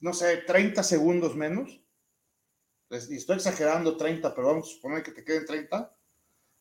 [0.00, 1.80] no sé, 30 segundos menos,
[2.88, 5.96] pues, y estoy exagerando 30, pero vamos a suponer que te queden 30,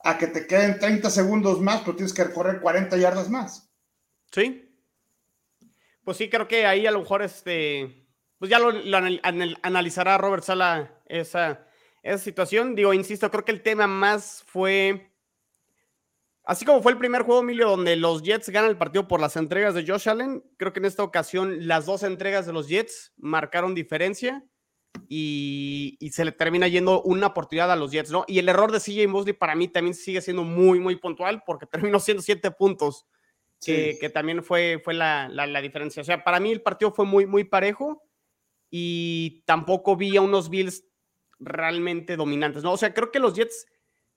[0.06, 3.72] a que te queden 30 segundos más, pero tienes que recorrer 40 yardas más.
[4.32, 4.70] Sí.
[6.04, 8.08] Pues sí, creo que ahí a lo mejor este.
[8.38, 11.66] Pues ya lo, lo anal- anal- analizará Robert Sala esa,
[12.02, 12.76] esa situación.
[12.76, 15.13] Digo, insisto, creo que el tema más fue.
[16.46, 19.38] Así como fue el primer juego, Emilio, donde los Jets ganan el partido por las
[19.38, 23.14] entregas de Josh Allen, creo que en esta ocasión las dos entregas de los Jets
[23.16, 24.44] marcaron diferencia
[25.08, 28.26] y, y se le termina yendo una oportunidad a los Jets, ¿no?
[28.28, 31.66] Y el error de CJ Mosley para mí también sigue siendo muy, muy puntual porque
[31.72, 33.06] terminó siendo siete puntos
[33.66, 36.02] que, que también fue, fue la, la- la diferencia.
[36.02, 38.04] O sea, para mí el partido fue muy, muy parejo
[38.70, 40.84] y tampoco vi a unos Bills
[41.40, 42.74] realmente dominantes, ¿no?
[42.74, 43.66] O sea, creo que los Jets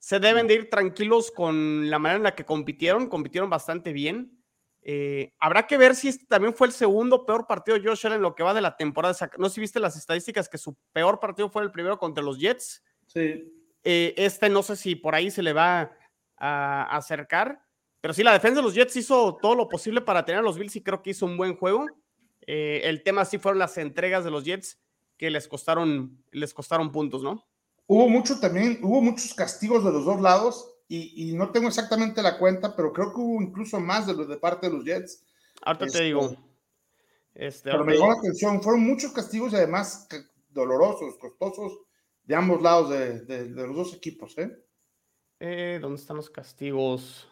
[0.07, 4.41] se deben de ir tranquilos con la manera en la que compitieron, compitieron bastante bien.
[4.83, 8.19] Eh, habrá que ver si este también fue el segundo peor partido de Josh Allen
[8.19, 9.17] en lo que va de la temporada.
[9.37, 12.39] No sé si viste las estadísticas que su peor partido fue el primero contra los
[12.39, 12.85] Jets.
[13.09, 13.53] Sí.
[13.83, 15.91] Eh, este no sé si por ahí se le va
[16.37, 17.61] a, acercar,
[18.01, 20.57] pero sí, la defensa de los Jets hizo todo lo posible para tener a los
[20.57, 21.85] Bills y creo que hizo un buen juego.
[22.47, 24.81] Eh, el tema sí fueron las entregas de los Jets
[25.17, 27.45] que les costaron, les costaron puntos, ¿no?
[27.87, 32.39] Hubo mucho también, hubo muchos castigos de los dos lados y, no tengo exactamente la
[32.39, 35.25] cuenta, pero creo que hubo incluso más de los de parte de los Jets.
[35.63, 36.37] Ahorita te este, digo.
[37.35, 40.09] Este, pero me llamó la atención, fueron muchos castigos y además
[40.49, 41.81] dolorosos, costosos
[42.25, 44.51] de ambos lados de, los dos equipos, ¿eh?
[45.39, 45.79] ¿eh?
[45.81, 47.29] ¿Dónde están los castigos?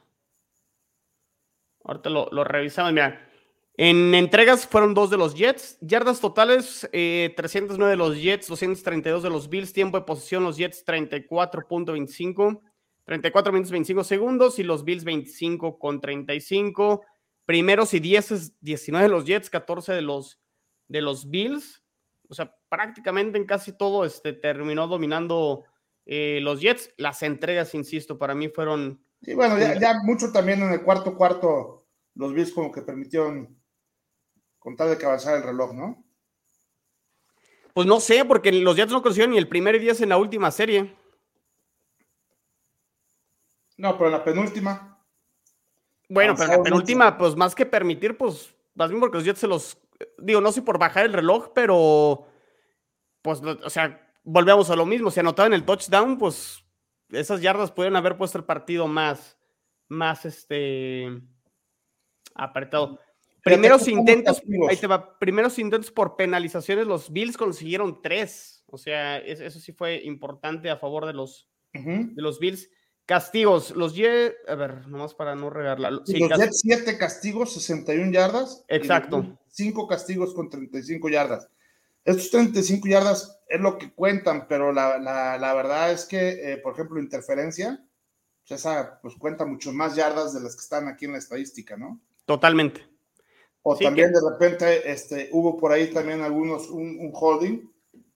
[1.85, 3.29] Ahorita lo, lo revisamos, mira.
[3.77, 9.23] En entregas fueron dos de los Jets, yardas totales 309 eh, de los Jets, 232
[9.25, 12.61] de los Bills, tiempo de posición los Jets 34.25,
[13.05, 17.03] 34 minutos 25 segundos y los Bills 25 con 35.
[17.47, 20.41] Primeros y 10 19 de los Jets, 14 de los,
[20.87, 21.83] de los Bills.
[22.29, 25.65] O sea, prácticamente en casi todo este, terminó dominando
[26.07, 26.95] eh, los Jets.
[26.97, 29.05] Las entregas, insisto, para mí fueron...
[29.21, 33.64] Sí, bueno, ya, ya, mucho también en el cuarto cuarto los Bills como que permitieron
[34.65, 36.03] contar de que avanzara el reloj, ¿no?
[37.75, 40.51] Pues no sé, porque los Jets no consiguieron ni el primer 10 en la última
[40.51, 40.97] serie.
[43.77, 45.05] No, pero en la penúltima.
[46.09, 49.41] Bueno, pero en la penúltima, pues más que permitir, pues más bien porque los Jets
[49.41, 49.79] se los.
[50.19, 52.27] Digo, no sé por bajar el reloj, pero.
[53.21, 55.11] Pues, o sea, volvemos a lo mismo.
[55.11, 56.65] Si anotaban el touchdown, pues
[57.11, 59.37] esas yardas pueden haber puesto el partido más.
[59.89, 61.21] Más este.
[62.35, 62.99] Apretado.
[63.45, 68.65] Primeros intentos, ahí te va, primeros intentos por penalizaciones, los Bills consiguieron tres.
[68.67, 72.71] O sea, eso sí fue importante a favor de los, de los Bills.
[73.05, 75.91] Castigos, los Jets, a ver, nomás para no regarla.
[75.91, 78.65] los Jets, siete castigos, 61 yardas.
[78.69, 79.39] Exacto.
[79.49, 81.49] Cinco castigos con 35 yardas.
[82.03, 86.73] Estos 35 yardas es lo que cuentan, pero la, la, verdad es que, eh, por
[86.73, 87.85] ejemplo, interferencia,
[88.49, 91.77] pues esa pues cuenta mucho más yardas de las que están aquí en la estadística,
[91.77, 92.01] ¿no?
[92.25, 92.94] Totalmente.
[93.67, 97.67] O también de repente este, hubo por ahí también algunos, un, holding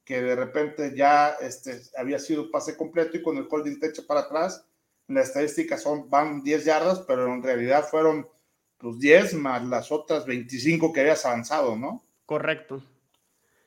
[0.04, 4.02] que de repente ya este, había sido pase completo y con el holding te echa
[4.06, 4.66] para atrás,
[5.06, 8.28] la estadística son, van 10 yardas, pero en realidad fueron
[8.76, 12.02] pues 10 más las otras 25 que habías avanzado, ¿no?
[12.26, 12.82] Correcto.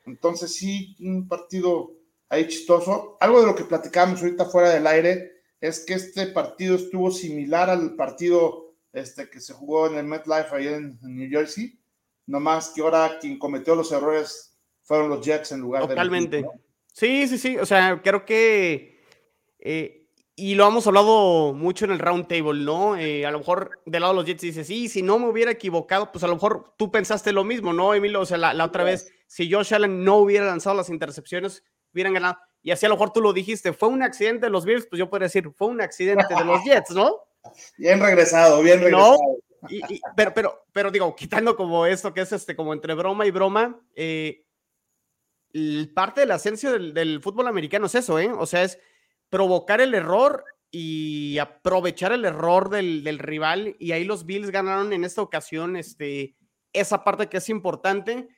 [0.06, 1.94] Entonces sí, un partido
[2.30, 3.18] ahí chistoso.
[3.20, 7.72] Algo de lo que platicamos ahorita fuera del aire es que este partido estuvo similar
[7.72, 11.80] al partido este, que se jugó en el MetLife ahí en, New Jersey.
[12.28, 15.90] No más que ahora quien cometió los errores fueron los Jets en lugar de.
[15.90, 16.46] Totalmente.
[16.94, 17.58] Sí, sí, sí.
[17.58, 19.02] O sea, creo que.
[19.60, 20.02] Eh,
[20.36, 22.98] y lo hemos hablado mucho en el round table, ¿no?
[22.98, 25.52] Eh, a lo mejor del lado de los Jets dices, sí, si no me hubiera
[25.52, 28.22] equivocado, pues a lo mejor tú pensaste lo mismo, ¿no, Emilio?
[28.22, 32.38] O sea, la, otra vez, si Josh Allen no hubiera lanzado las intercepciones, hubieran ganado.
[32.64, 34.98] Y así a lo mejor tú lo dijiste, fue un accidente de los Bills, pues
[34.98, 37.18] yo podría decir, fue un accidente de los Jets, ¿no?
[37.78, 39.18] Bien regresado, bien regresado.
[40.16, 43.80] pero, pero, pero digo, quitando como esto que es este, como entre broma y broma,
[43.96, 44.46] eh,
[45.94, 48.32] parte de la esencia del, fútbol americano es eso, ¿eh?
[48.32, 48.80] O sea, es
[49.30, 53.76] provocar el error y aprovechar el error del, del, rival.
[53.80, 56.36] Y ahí los Bills ganaron en esta ocasión este,
[56.74, 58.30] esa parte que es importante,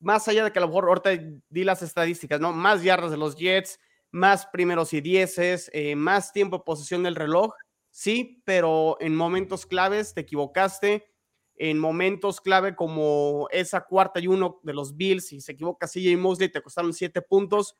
[0.00, 1.10] más allá de que a lo mejor ahorita
[1.48, 2.52] di las estadísticas, ¿no?
[2.52, 3.78] Más yardas de los Jets,
[4.10, 7.52] más primeros y dieces, eh, más tiempo de posesión del reloj
[7.96, 11.10] sí, pero en momentos claves te equivocaste,
[11.54, 16.18] en momentos clave como esa cuarta y uno de los Bills, si se equivoca CJ
[16.18, 17.78] Mosley, te costaron siete puntos,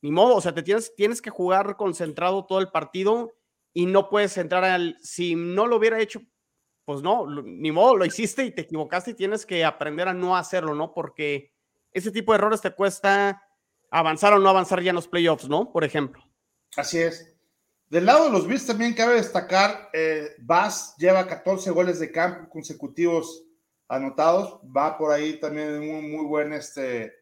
[0.00, 3.34] ni modo, o sea, te tienes, tienes que jugar concentrado todo el partido
[3.74, 6.22] y no puedes entrar al, si no lo hubiera hecho,
[6.86, 10.38] pues no, ni modo, lo hiciste y te equivocaste y tienes que aprender a no
[10.38, 10.94] hacerlo, ¿no?
[10.94, 11.52] Porque
[11.92, 13.46] ese tipo de errores te cuesta
[13.90, 15.70] avanzar o no avanzar ya en los playoffs, ¿no?
[15.70, 16.24] Por ejemplo.
[16.78, 17.39] Así es.
[17.90, 22.48] Del lado de los Bills también cabe destacar, eh, Bass lleva 14 goles de campo
[22.48, 23.44] consecutivos
[23.88, 27.12] anotados, va por ahí también muy, muy buen, este,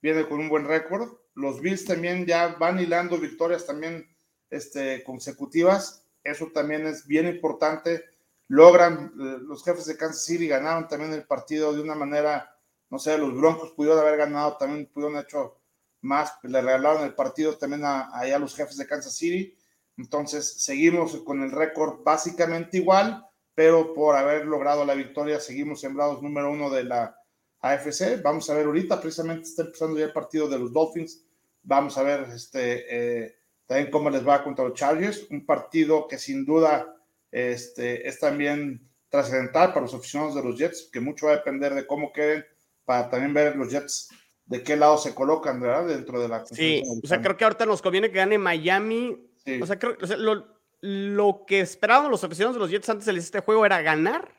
[0.00, 1.18] viene con un buen récord.
[1.34, 4.08] Los Bills también ya van hilando victorias también
[4.48, 8.06] este, consecutivas, eso también es bien importante.
[8.48, 12.56] Logran, eh, los jefes de Kansas City ganaron también el partido de una manera,
[12.88, 15.60] no sé, los Broncos pudieron haber ganado, también pudieron hecho
[16.00, 19.54] más, le regalaron el partido también a, a los jefes de Kansas City
[19.96, 26.22] entonces, seguimos con el récord básicamente igual, pero por haber logrado la victoria, seguimos sembrados
[26.22, 27.16] número uno de la,
[27.60, 28.22] AFC.
[28.22, 31.24] Vamos a ver ahorita, precisamente está empezando ya el partido de los Dolphins.
[31.62, 35.26] Vamos a ver este, eh, también cómo les va contra los Chargers.
[35.30, 36.94] Un partido que sin duda
[37.30, 41.74] este, es también trascendental para los aficionados de los Jets, que mucho va a depender
[41.74, 42.44] de cómo queden,
[42.84, 44.08] para también ver los Jets
[44.44, 45.88] de qué lado se colocan, ¿verdad?
[45.88, 46.44] Dentro de la...
[46.46, 49.16] Sí, o sea, creo que ahorita nos conviene que gane Miami.
[49.60, 50.46] O sea, creo, o lo,
[50.80, 54.36] lo que esperaban los aficionados de los Jets antes de este juego era ganar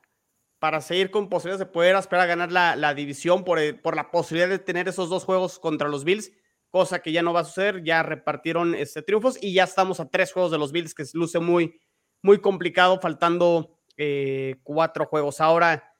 [0.59, 3.95] para seguir con posibilidades de poder esperar a ganar la, la división por, eh, por,
[3.95, 6.31] la posibilidad de tener esos dos juegos contra los Bills,
[6.69, 10.09] cosa que ya no va a suceder, ya repartieron este, triunfos y ya estamos a
[10.09, 11.79] tres juegos de los Bills, que luce muy,
[12.23, 15.41] muy complicado, faltando eh, cuatro juegos.
[15.41, 15.93] Ahora,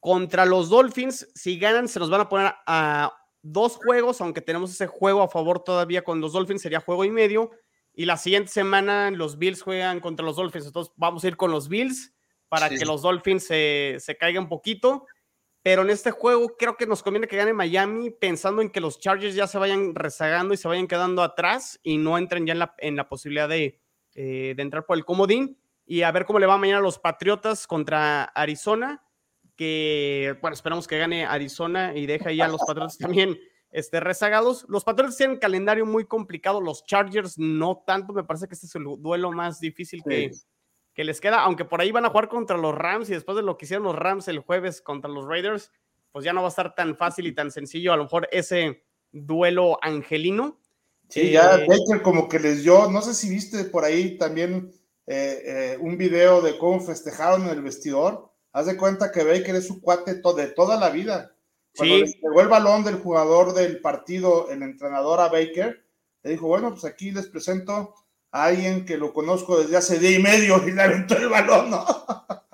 [0.00, 4.72] contra los Dolphins, si ganan, se nos van a poner a dos juegos, aunque tenemos
[4.72, 7.50] ese juego a favor todavía con los Dolphins, sería juego y medio.
[7.98, 10.66] Y la siguiente semana los Bills juegan contra los Dolphins.
[10.66, 12.14] Entonces vamos a ir con los Bills
[12.48, 15.06] para que los Dolphins se, se caigan un poquito.
[15.62, 19.00] Pero en este juego creo que nos conviene que gane Miami pensando en que los
[19.00, 22.58] Chargers ya se vayan rezagando y se vayan quedando atrás y no entren ya en
[22.58, 23.80] la, en la posibilidad de,
[24.14, 25.58] eh, de entrar por el comodín.
[25.86, 29.02] Y a ver cómo le va mañana a los Patriotas contra Arizona.
[29.56, 33.38] Que, bueno, esperamos que gane Arizona y deja ya a los Patriotas también
[33.70, 34.64] este, rezagados.
[34.68, 38.74] Los Patriots tienen calendario muy complicado, los Chargers no tanto, me parece que este es
[38.74, 40.30] el duelo más difícil que,
[40.94, 43.42] que les queda, aunque por ahí van a jugar contra los Rams y después de
[43.42, 45.70] lo que hicieron los Rams el jueves contra los Raiders,
[46.10, 48.82] pues ya no va a estar tan fácil y tan sencillo, a lo mejor ese
[49.12, 50.58] duelo angelino.
[51.08, 54.72] Sí, ya eh, Baker como que les dio, no sé si viste por ahí también
[55.06, 58.32] eh, eh, un video de cómo festejaron en el vestidor.
[58.52, 61.35] Haz de cuenta que Baker es su cuate de toda la vida.
[61.76, 62.18] Cuando sí.
[62.22, 65.84] llegó el balón del jugador del partido, el entrenador a Baker,
[66.22, 67.94] le dijo, bueno, pues aquí les presento
[68.30, 71.70] a alguien que lo conozco desde hace día y medio y le aventó el balón,
[71.70, 71.84] ¿no?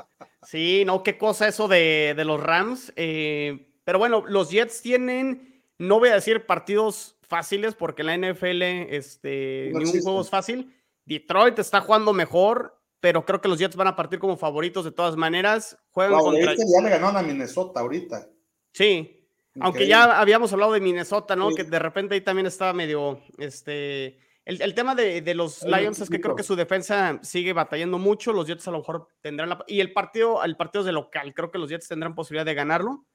[0.44, 2.92] Sí, no, qué cosa eso de, de los Rams.
[2.96, 8.62] Eh, pero bueno, los Jets tienen, no voy a decir partidos fáciles porque la NFL,
[8.90, 10.76] este, no ningún juego es fácil.
[11.06, 14.92] Detroit está jugando mejor, pero creo que los Jets van a partir como favoritos de
[14.92, 15.78] todas maneras.
[15.90, 16.52] Juegan wow, contra...
[16.52, 18.28] Este ya le ganó a Minnesota ahorita.
[18.72, 19.22] Sí,
[19.60, 21.50] aunque ya habíamos hablado de Minnesota, ¿no?
[21.50, 21.56] Sí.
[21.56, 26.00] Que de repente ahí también estaba medio, este, el, el tema de, de los Lions
[26.00, 29.50] es que creo que su defensa sigue batallando mucho, los Jets a lo mejor tendrán
[29.50, 32.46] la, y el partido, el partido es de local, creo que los Jets tendrán posibilidad
[32.46, 33.06] de ganarlo.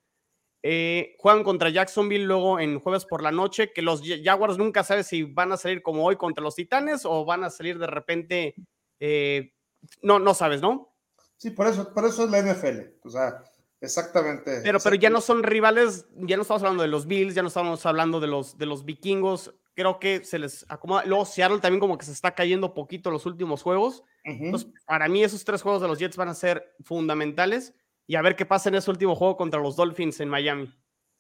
[0.64, 5.04] Eh, juegan contra Jacksonville luego en jueves por la noche, que los Jaguars nunca saben
[5.04, 8.56] si van a salir como hoy contra los Titanes o van a salir de repente,
[9.00, 9.54] eh,
[10.02, 10.94] no, no sabes, ¿no?
[11.38, 13.44] Sí, por eso, por eso es la NFL, o sea,
[13.80, 14.62] Exactamente.
[14.64, 17.50] Pero, pero ya no son rivales, ya no estamos hablando de los Bills, ya no
[17.50, 19.54] estamos hablando de los, de los vikingos.
[19.76, 21.06] Creo que se les acomoda.
[21.06, 24.04] Luego Seattle también como que se está cayendo poquito los últimos juegos.
[24.26, 24.46] Uh -huh.
[24.46, 27.76] Entonces, para mí esos tres juegos de los Jets van a ser fundamentales.
[28.08, 30.74] Y a ver qué pasa en ese último juego contra los Dolphins en Miami.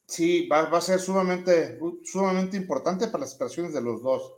[0.07, 4.33] Sí, va, va a ser sumamente, sumamente importante para las expresiones de los dos.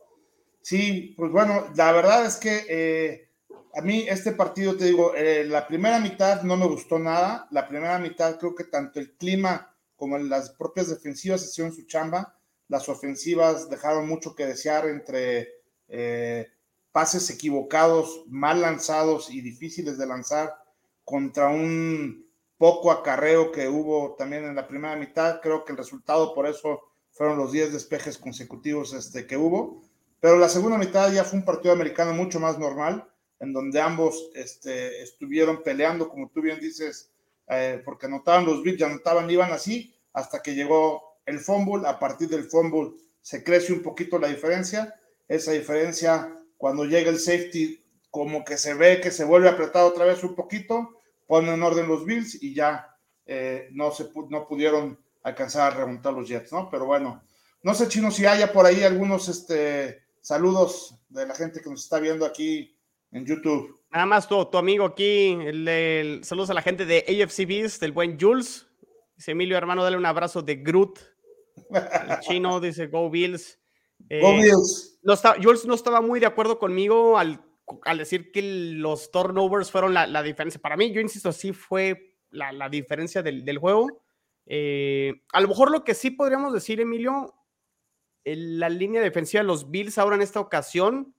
[0.62, 2.66] Sí, pues bueno, la verdad es que...
[2.68, 3.29] Eh
[3.74, 7.48] a mí este partido, te digo, eh, la primera mitad no me gustó nada.
[7.52, 12.36] La primera mitad creo que tanto el clima como las propias defensivas hicieron su chamba.
[12.68, 15.50] Las ofensivas dejaron mucho que desear entre
[15.88, 16.48] eh,
[16.92, 20.56] pases equivocados, mal lanzados y difíciles de lanzar
[21.04, 22.28] contra un
[22.58, 25.42] poco acarreo que hubo también en la primera mitad.
[25.42, 29.82] Creo que el resultado por eso fueron los 10 despejes consecutivos este, que hubo.
[30.20, 33.09] Pero la segunda mitad ya fue un partido americano mucho más normal
[33.40, 37.12] en donde ambos este, estuvieron peleando, como tú bien dices,
[37.48, 41.88] eh, porque anotaban los Bills, anotaban, iban así, hasta que llegó el fumble.
[41.88, 44.96] A partir del fumble se crece un poquito la diferencia.
[45.28, 50.06] Esa diferencia, cuando llega el safety, como que se ve que se vuelve apretado otra
[50.06, 50.98] vez un poquito,
[51.28, 56.14] ponen en orden los Bills y ya eh, no, se, no pudieron alcanzar a remontar
[56.14, 56.70] los Jets, ¿no?
[56.70, 57.22] Pero bueno,
[57.62, 61.84] no sé, Chino, si haya por ahí algunos este, saludos de la gente que nos
[61.84, 62.76] está viendo aquí
[63.12, 63.80] en YouTube.
[63.92, 67.82] Nada más tu, tu amigo aquí, el, el, saludos a la gente de AFC Beast,
[67.82, 68.68] del buen Jules.
[69.16, 71.00] Dice Emilio, hermano, dale un abrazo de Groot.
[71.72, 73.60] El chino dice Go Bills.
[74.10, 75.00] Eh, Go Bills.
[75.02, 77.44] No está, Jules no estaba muy de acuerdo conmigo al,
[77.84, 80.62] al decir que los turnovers fueron la, la, diferencia.
[80.62, 83.88] Para mí, yo insisto, sí fue la, la diferencia del, del juego.
[84.46, 87.36] Eh, a lo mejor lo que sí podríamos decir, Emilio,
[88.24, 91.16] la línea defensiva de los Bills ahora en esta ocasión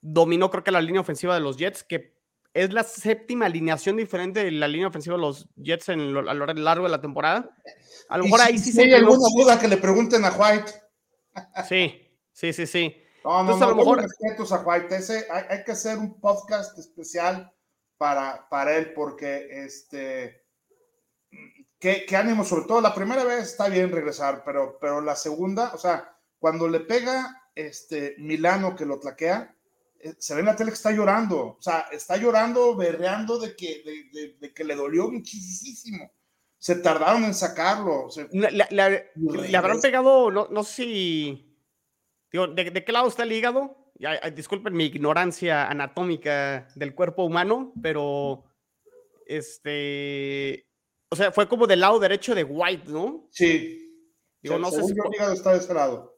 [0.00, 2.18] dominó creo que la línea ofensiva de los Jets, que
[2.54, 6.34] es la séptima alineación diferente de la línea ofensiva de los Jets en lo, a
[6.34, 7.50] lo largo de la temporada.
[8.08, 8.82] A lo mejor ahí sí si se...
[8.82, 10.72] hay alguna duda que le pregunten a White.
[11.68, 12.96] Sí, sí, sí, sí.
[13.24, 14.02] No, Entonces, no, a lo mejor...
[14.02, 14.96] respetos a White.
[14.96, 17.52] Ese, hay, hay, que hacer un podcast especial
[17.96, 20.48] para, para él porque este
[21.78, 25.72] qué, qué ánimo, sobre todo la primera vez está bien regresar, pero, pero la segunda,
[25.74, 29.54] o sea, cuando le pega este Milano que lo tlaquea,
[30.18, 33.82] se ve en la tele que está llorando, o sea, está llorando, berreando de que,
[33.84, 36.10] de, de- de que le dolió muchísimo.
[36.58, 38.10] Se tardaron en sacarlo.
[38.10, 39.48] se- La- la- la- Regresa.
[39.50, 41.56] le habrán pegado, no, no sé si.
[42.32, 43.92] Digo, ¿de, de qué lado está el hígado?
[44.00, 48.44] Ya, eh, disculpen mi ignorancia anatómica del cuerpo humano, pero.
[49.26, 50.66] Este.
[51.10, 53.28] O sea, fue como del lado derecho de White, ¿no?
[53.30, 53.84] sí.
[54.40, 56.17] Digo, no sé si yo, el hígado está de ese lado.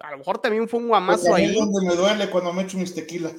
[0.00, 1.56] A lo mejor también fue un Pues guamazo también ahí.
[1.56, 3.32] donde me duele cuando me echo mis tequilas.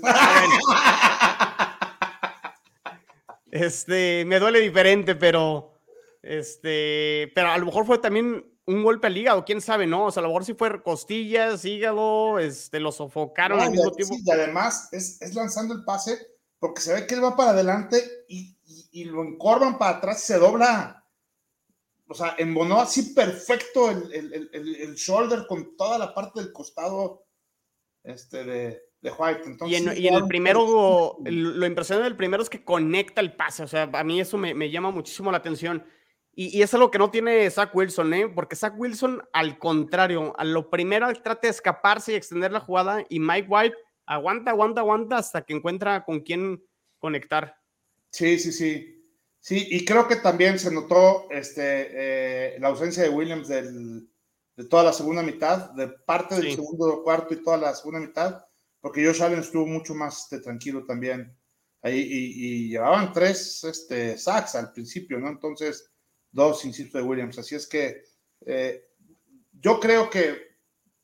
[3.51, 5.79] Este, me duele diferente, pero.
[6.21, 7.31] Este.
[7.35, 10.05] Pero a lo mejor fue también un golpe al hígado, quién sabe, ¿no?
[10.05, 13.91] O sea, a lo mejor sí fue costillas, hígado, este, lo sofocaron No, al mismo
[13.91, 14.13] tiempo.
[14.15, 16.17] sí, y además es, es lanzando el pase
[16.59, 20.23] porque se ve que él va para adelante y, y- y lo encorvan para atrás
[20.23, 21.00] y se dobla.
[22.11, 26.51] O sea, embonó así perfecto el, el- el- el- shoulder con toda la parte del
[26.51, 27.25] costado
[28.03, 29.41] este, de, de White.
[29.45, 32.65] Entonces, Y en, sí, y en el primero, el- lo impresionante del primero es que
[32.65, 33.63] conecta el pase.
[33.63, 35.85] O sea, a mí eso me, me llama muchísimo la atención.
[36.33, 38.27] Y, y es algo que no tiene Zach Wilson, ¿eh?
[38.27, 43.05] Porque Zach Wilson, al contrario, a lo primero trata de escaparse y extender la jugada.
[43.09, 46.61] Y Mike White aguanta, aguanta, aguanta hasta que encuentra con quién
[46.99, 47.55] conectar.
[48.09, 49.00] Sí, sí, sí.
[49.43, 51.87] Sí, y creo que también se notó este,
[52.55, 54.07] eh, la ausencia de Williams del-
[54.55, 56.55] de toda la segunda mitad, de parte del Sí.
[56.55, 58.45] segundo cuarto y toda la segunda mitad,
[58.79, 61.35] porque Josh Allen estuvo mucho más este, tranquilo también
[61.81, 65.29] ahí y, y llevaban tres este, sacks al principio, ¿no?
[65.29, 65.91] Entonces,
[66.31, 67.39] dos, insisto, de Williams.
[67.39, 68.03] Así es que
[68.45, 68.85] eh,
[69.59, 70.37] yo creo que,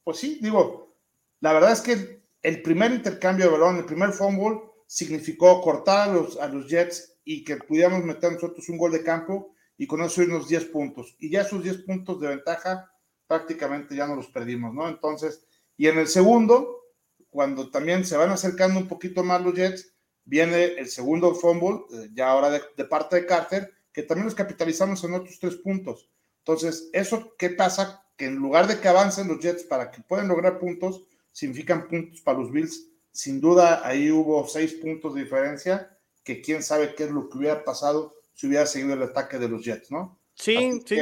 [0.03, 0.95] pues sí, digo,
[1.39, 6.13] la verdad es que el primer intercambio de balón, el primer fumble, significó cortar a
[6.13, 10.01] los, a los Jets y que pudiéramos meter nosotros un gol de campo y con
[10.01, 11.17] eso irnos 10 puntos.
[11.19, 12.89] Y ya esos 10 puntos de ventaja
[13.27, 14.87] prácticamente ya no los perdimos, ¿no?
[14.87, 16.85] Entonces, y en el segundo,
[17.29, 22.09] cuando también se van acercando un poquito más los Jets, viene el segundo fumble, eh,
[22.13, 26.09] ya ahora de, de parte de Carter, que también los capitalizamos en otros tres puntos.
[26.37, 28.05] Entonces, ¿eso qué pasa?
[28.15, 31.03] Que en lugar de que avancen los Jets para que puedan lograr puntos,
[31.33, 32.87] significan puntos para los Bills.
[33.11, 35.96] Sin duda, ahí hubo seis puntos de diferencia,
[36.27, 39.47] que quién sabe qué es lo que hubiera pasado si hubiera seguido el ataque de
[39.47, 40.19] los Jets, ¿no?
[40.35, 40.97] Sí, sí.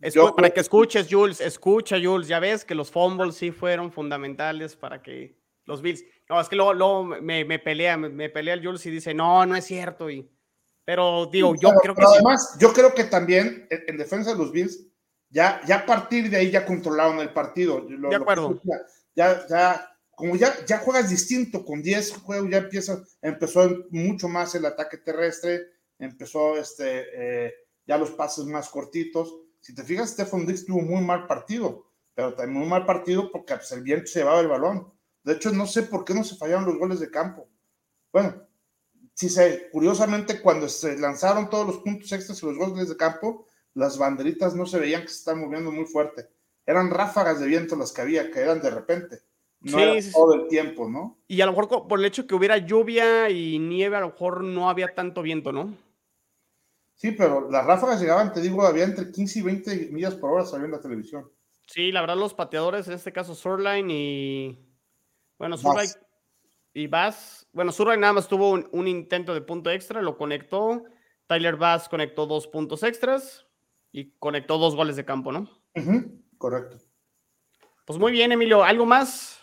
[0.00, 2.28] Escu- yo para que escuches, Jules, escucha, Jules.
[2.28, 6.04] Ya ves que los fumbles sí fueron fundamentales para que los Bills.
[6.28, 9.14] No, es que luego, luego me, me pelea, me, me pelea el Jules y dice,
[9.14, 10.10] no, no es cierto.
[10.10, 10.30] Y,
[10.84, 12.08] pero digo, yo Pero- creo que sí.
[12.12, 14.86] además, yo creo que también en, en defensa de los Bills,
[15.30, 17.80] ya, ya a partir de ahí ya controlaron el partido.
[17.88, 18.60] Lo- De acuerdo.
[19.14, 24.54] Ya, ya- como ya, ya juegas distinto, con 10 juegos ya empieza, empezó mucho más
[24.54, 25.66] el ataque terrestre,
[25.98, 27.04] empezó este,
[27.46, 27.54] eh,
[27.86, 29.36] ya los pases más cortitos.
[29.60, 33.56] Si te fijas, Stephen Dix tuvo muy mal partido, pero también muy mal partido porque
[33.56, 34.90] pues, el viento se llevaba el balón.
[35.22, 37.50] De hecho, no sé por qué no se fallaron los goles de campo.
[38.10, 38.42] Bueno,
[39.12, 43.46] sí sé, curiosamente cuando se lanzaron todos los puntos extras y los goles de campo,
[43.74, 46.26] las banderitas no se veían que se estaban moviendo muy fuerte.
[46.64, 49.20] Eran ráfagas de viento las que había, que eran de repente.
[49.66, 51.18] No Sí, era todo el tiempo, ¿no?
[51.26, 54.44] Y a lo mejor por el hecho que hubiera lluvia y nieve, a lo mejor
[54.44, 55.74] no había tanto viento, ¿no?
[56.94, 60.44] Sí, pero las ráfagas llegaban, te digo, había entre 15 y 20 millas por hora
[60.44, 61.30] saliendo en la televisión.
[61.66, 64.58] Sí, la verdad, los pateadores, en este caso Surline y.
[65.36, 65.58] Bueno.
[65.58, 65.90] Surline
[66.72, 67.46] y Bass.
[67.52, 70.84] Bueno, Surline nada más tuvo un, un intento de punto extra, lo conectó.
[71.26, 73.46] Tyler Bass conectó dos puntos extras
[73.90, 75.50] y conectó dos goles de campo, ¿no?
[76.38, 76.78] Correcto.
[77.86, 78.64] Pues muy bien, Emilio.
[78.64, 79.35] ¿Algo más?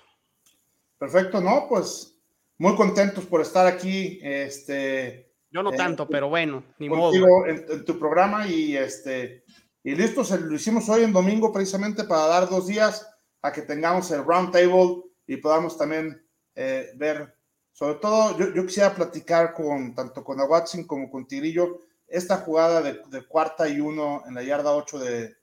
[1.04, 1.68] Perfecto, ¿no?
[1.68, 2.18] Pues
[2.60, 7.12] muy contentos por estar aquí, este, Yo no Eh, tanto, pero bueno, ni modo.
[7.12, 9.44] contigo en, en tu programa y este
[9.84, 13.06] y listo, se lo hicimos hoy en domingo precisamente para dar dos días
[13.42, 16.26] a que tengamos el round table y podamos también
[16.56, 17.38] eh, ver,
[17.74, 22.82] sobre todo yo, yo quisiera platicar con tanto con Watson como con Tigrillo esta jugada
[22.82, 25.36] de, de cuarta y uno en la yarda 8 de,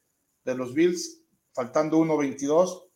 [0.43, 2.90] de los Bills, faltando 1.22.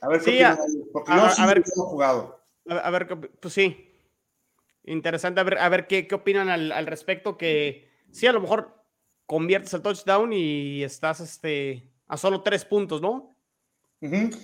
[0.00, 0.58] A ver Sí, a-
[0.92, 1.58] porque a- yo a sí ver.
[1.58, 2.40] lo he jugado.
[2.68, 3.08] A, a ver,
[3.40, 3.84] pues sí.
[4.84, 7.36] Interesante, a ver, a ver qué, qué opinan al, al respecto.
[7.36, 8.74] Que sí, a lo mejor
[9.26, 13.34] conviertes el touchdown y estás este, a solo tres puntos, ¿no?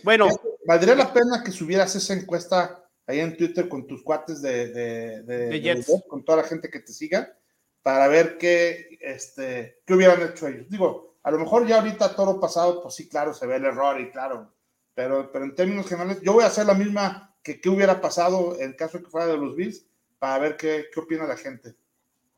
[0.02, 0.28] Bueno,
[0.66, 5.22] Valdría la pena que subieras esa encuesta ahí en Twitter con tus cuates de, de,
[5.22, 5.76] de- de Jets.
[5.78, 7.38] los Jets, con toda la gente que te siga,
[7.82, 10.68] para ver qué, este, qué hubieran hecho ellos.
[10.68, 14.00] Digo, a lo mejor ya ahorita toro pasado, pues sí, claro, se ve el error
[14.00, 14.52] y claro,
[14.94, 18.56] pero, pero en términos generales, yo voy a hacer la misma que qué hubiera pasado
[18.58, 19.86] en caso de que fuera de los Bills,
[20.18, 21.74] para ver qué, qué opina la gente.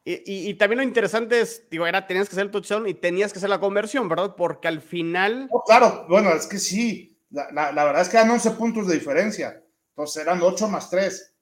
[0.08, 3.40] Y, también lo interesante es, digo, era, tenías que hacer el touchdown y tenías que
[3.40, 4.36] hacer la conversión, ¿verdad?
[4.36, 5.50] Porque al final...
[5.66, 10.22] claro, bueno, es que sí, la, verdad es que eran 11 puntos de diferencia, entonces
[10.22, 11.34] eran 8 más 3.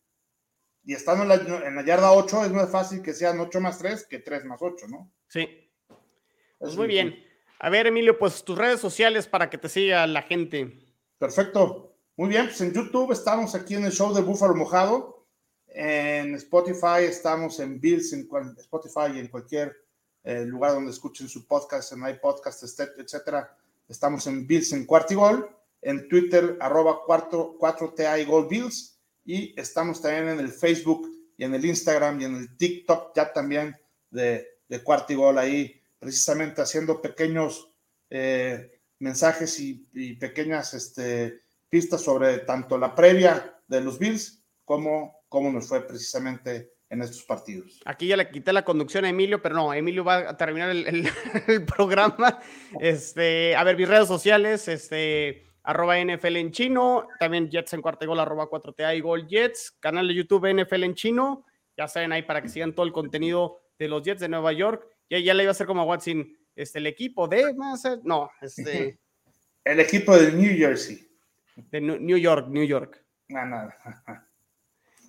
[0.86, 4.20] Y estando en la, yarda 8 es más fácil que sean 8 más 3 que
[4.20, 5.12] 3 más 8, ¿no?
[5.28, 5.70] Sí.
[6.58, 7.22] Pues muy bien.
[7.58, 10.83] A ver, Emilio, pues tus redes sociales para que te siga la gente.
[11.24, 11.96] Perfecto.
[12.18, 15.26] Muy bien, pues en YouTube estamos aquí en el show de Búfalo Mojado.
[15.68, 19.74] En Spotify estamos en Bills, en Spotify y en cualquier
[20.22, 22.62] eh, lugar donde escuchen su podcast, en iPodcast,
[22.98, 23.56] etcétera.
[23.88, 25.48] Estamos en Bills en Cuartigol,
[25.80, 31.08] en Twitter, arroba 4, 4TI Gold Bills, y estamos también en el Facebook
[31.38, 33.74] y en el Instagram y en el TikTok ya también
[34.10, 37.70] de, de Cuartigol ahí, precisamente haciendo pequeños
[38.10, 38.73] eh,
[39.04, 45.52] mensajes y, y, pequeñas este, pistas sobre tanto la previa de los Bills como cómo
[45.52, 47.80] nos fue precisamente en estos partidos.
[47.84, 51.08] Aquí ya le quité la conducción a Emilio, pero no, Emilio va a terminar el,
[51.76, 52.40] programa.
[52.80, 58.06] Este, a ver, mis redes sociales, este, arroba NFL en chino, también Jets en cuarto
[58.06, 61.44] gol, arroba 4TA y gol Jets, canal de YouTube NFL en chino,
[61.76, 64.86] ya saben ahí para que sigan todo el contenido de los Jets de Nueva York.
[65.10, 66.26] Ya, ya le iba a hacer como a Watson,
[66.56, 67.54] este, el equipo de,
[68.04, 68.98] no, este.
[69.64, 71.08] el equipo de New Jersey.
[71.70, 73.04] De New York, New York.
[73.28, 74.28] No, nada.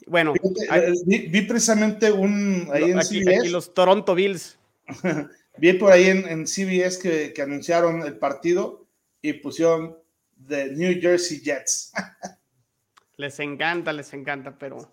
[0.07, 3.49] Bueno, eh, vi, precisamente un ahí en CBS.
[3.49, 4.57] los Toronto Bills.
[5.57, 8.85] vi por ahí en, CBS que, anunciaron el partido
[9.21, 9.97] y pusieron
[10.47, 11.91] The New Jersey Jets.
[13.17, 14.91] les encanta, les encanta, pero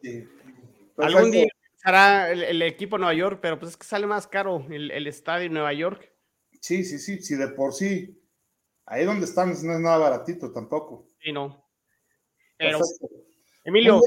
[0.97, 4.91] algún día será el, equipo Nueva York, pero pues es que sale más caro el,
[4.93, 6.12] el estadio en Nueva York.
[6.63, 8.17] Sí, sí, sí, sí, de por sí.
[8.87, 11.09] Ahí donde estamos no es nada baratito tampoco.
[11.21, 11.67] Sí, no.
[12.57, 12.79] Pero,
[13.65, 14.01] Emilio.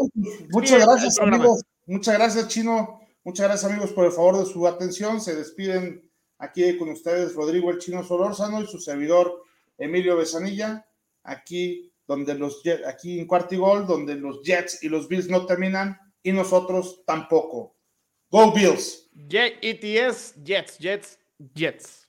[0.51, 1.63] muchas gracias, amigos.
[1.85, 3.01] Muchas gracias, Chino.
[3.25, 5.19] Muchas gracias, amigos, por el favor de su atención.
[5.19, 9.43] Se despiden aquí con ustedes Rodrigo el Chino Solórzano y su servidor
[9.77, 10.87] Emilio Besanilla.
[11.23, 16.31] Aquí, donde los aquí en Cuartigol, donde los Jets y los Bills no terminan y
[16.31, 17.75] nosotros tampoco.
[18.31, 19.09] Go Bills.
[19.13, 21.19] J ETS, Jets, Jets,
[21.53, 22.04] Jets.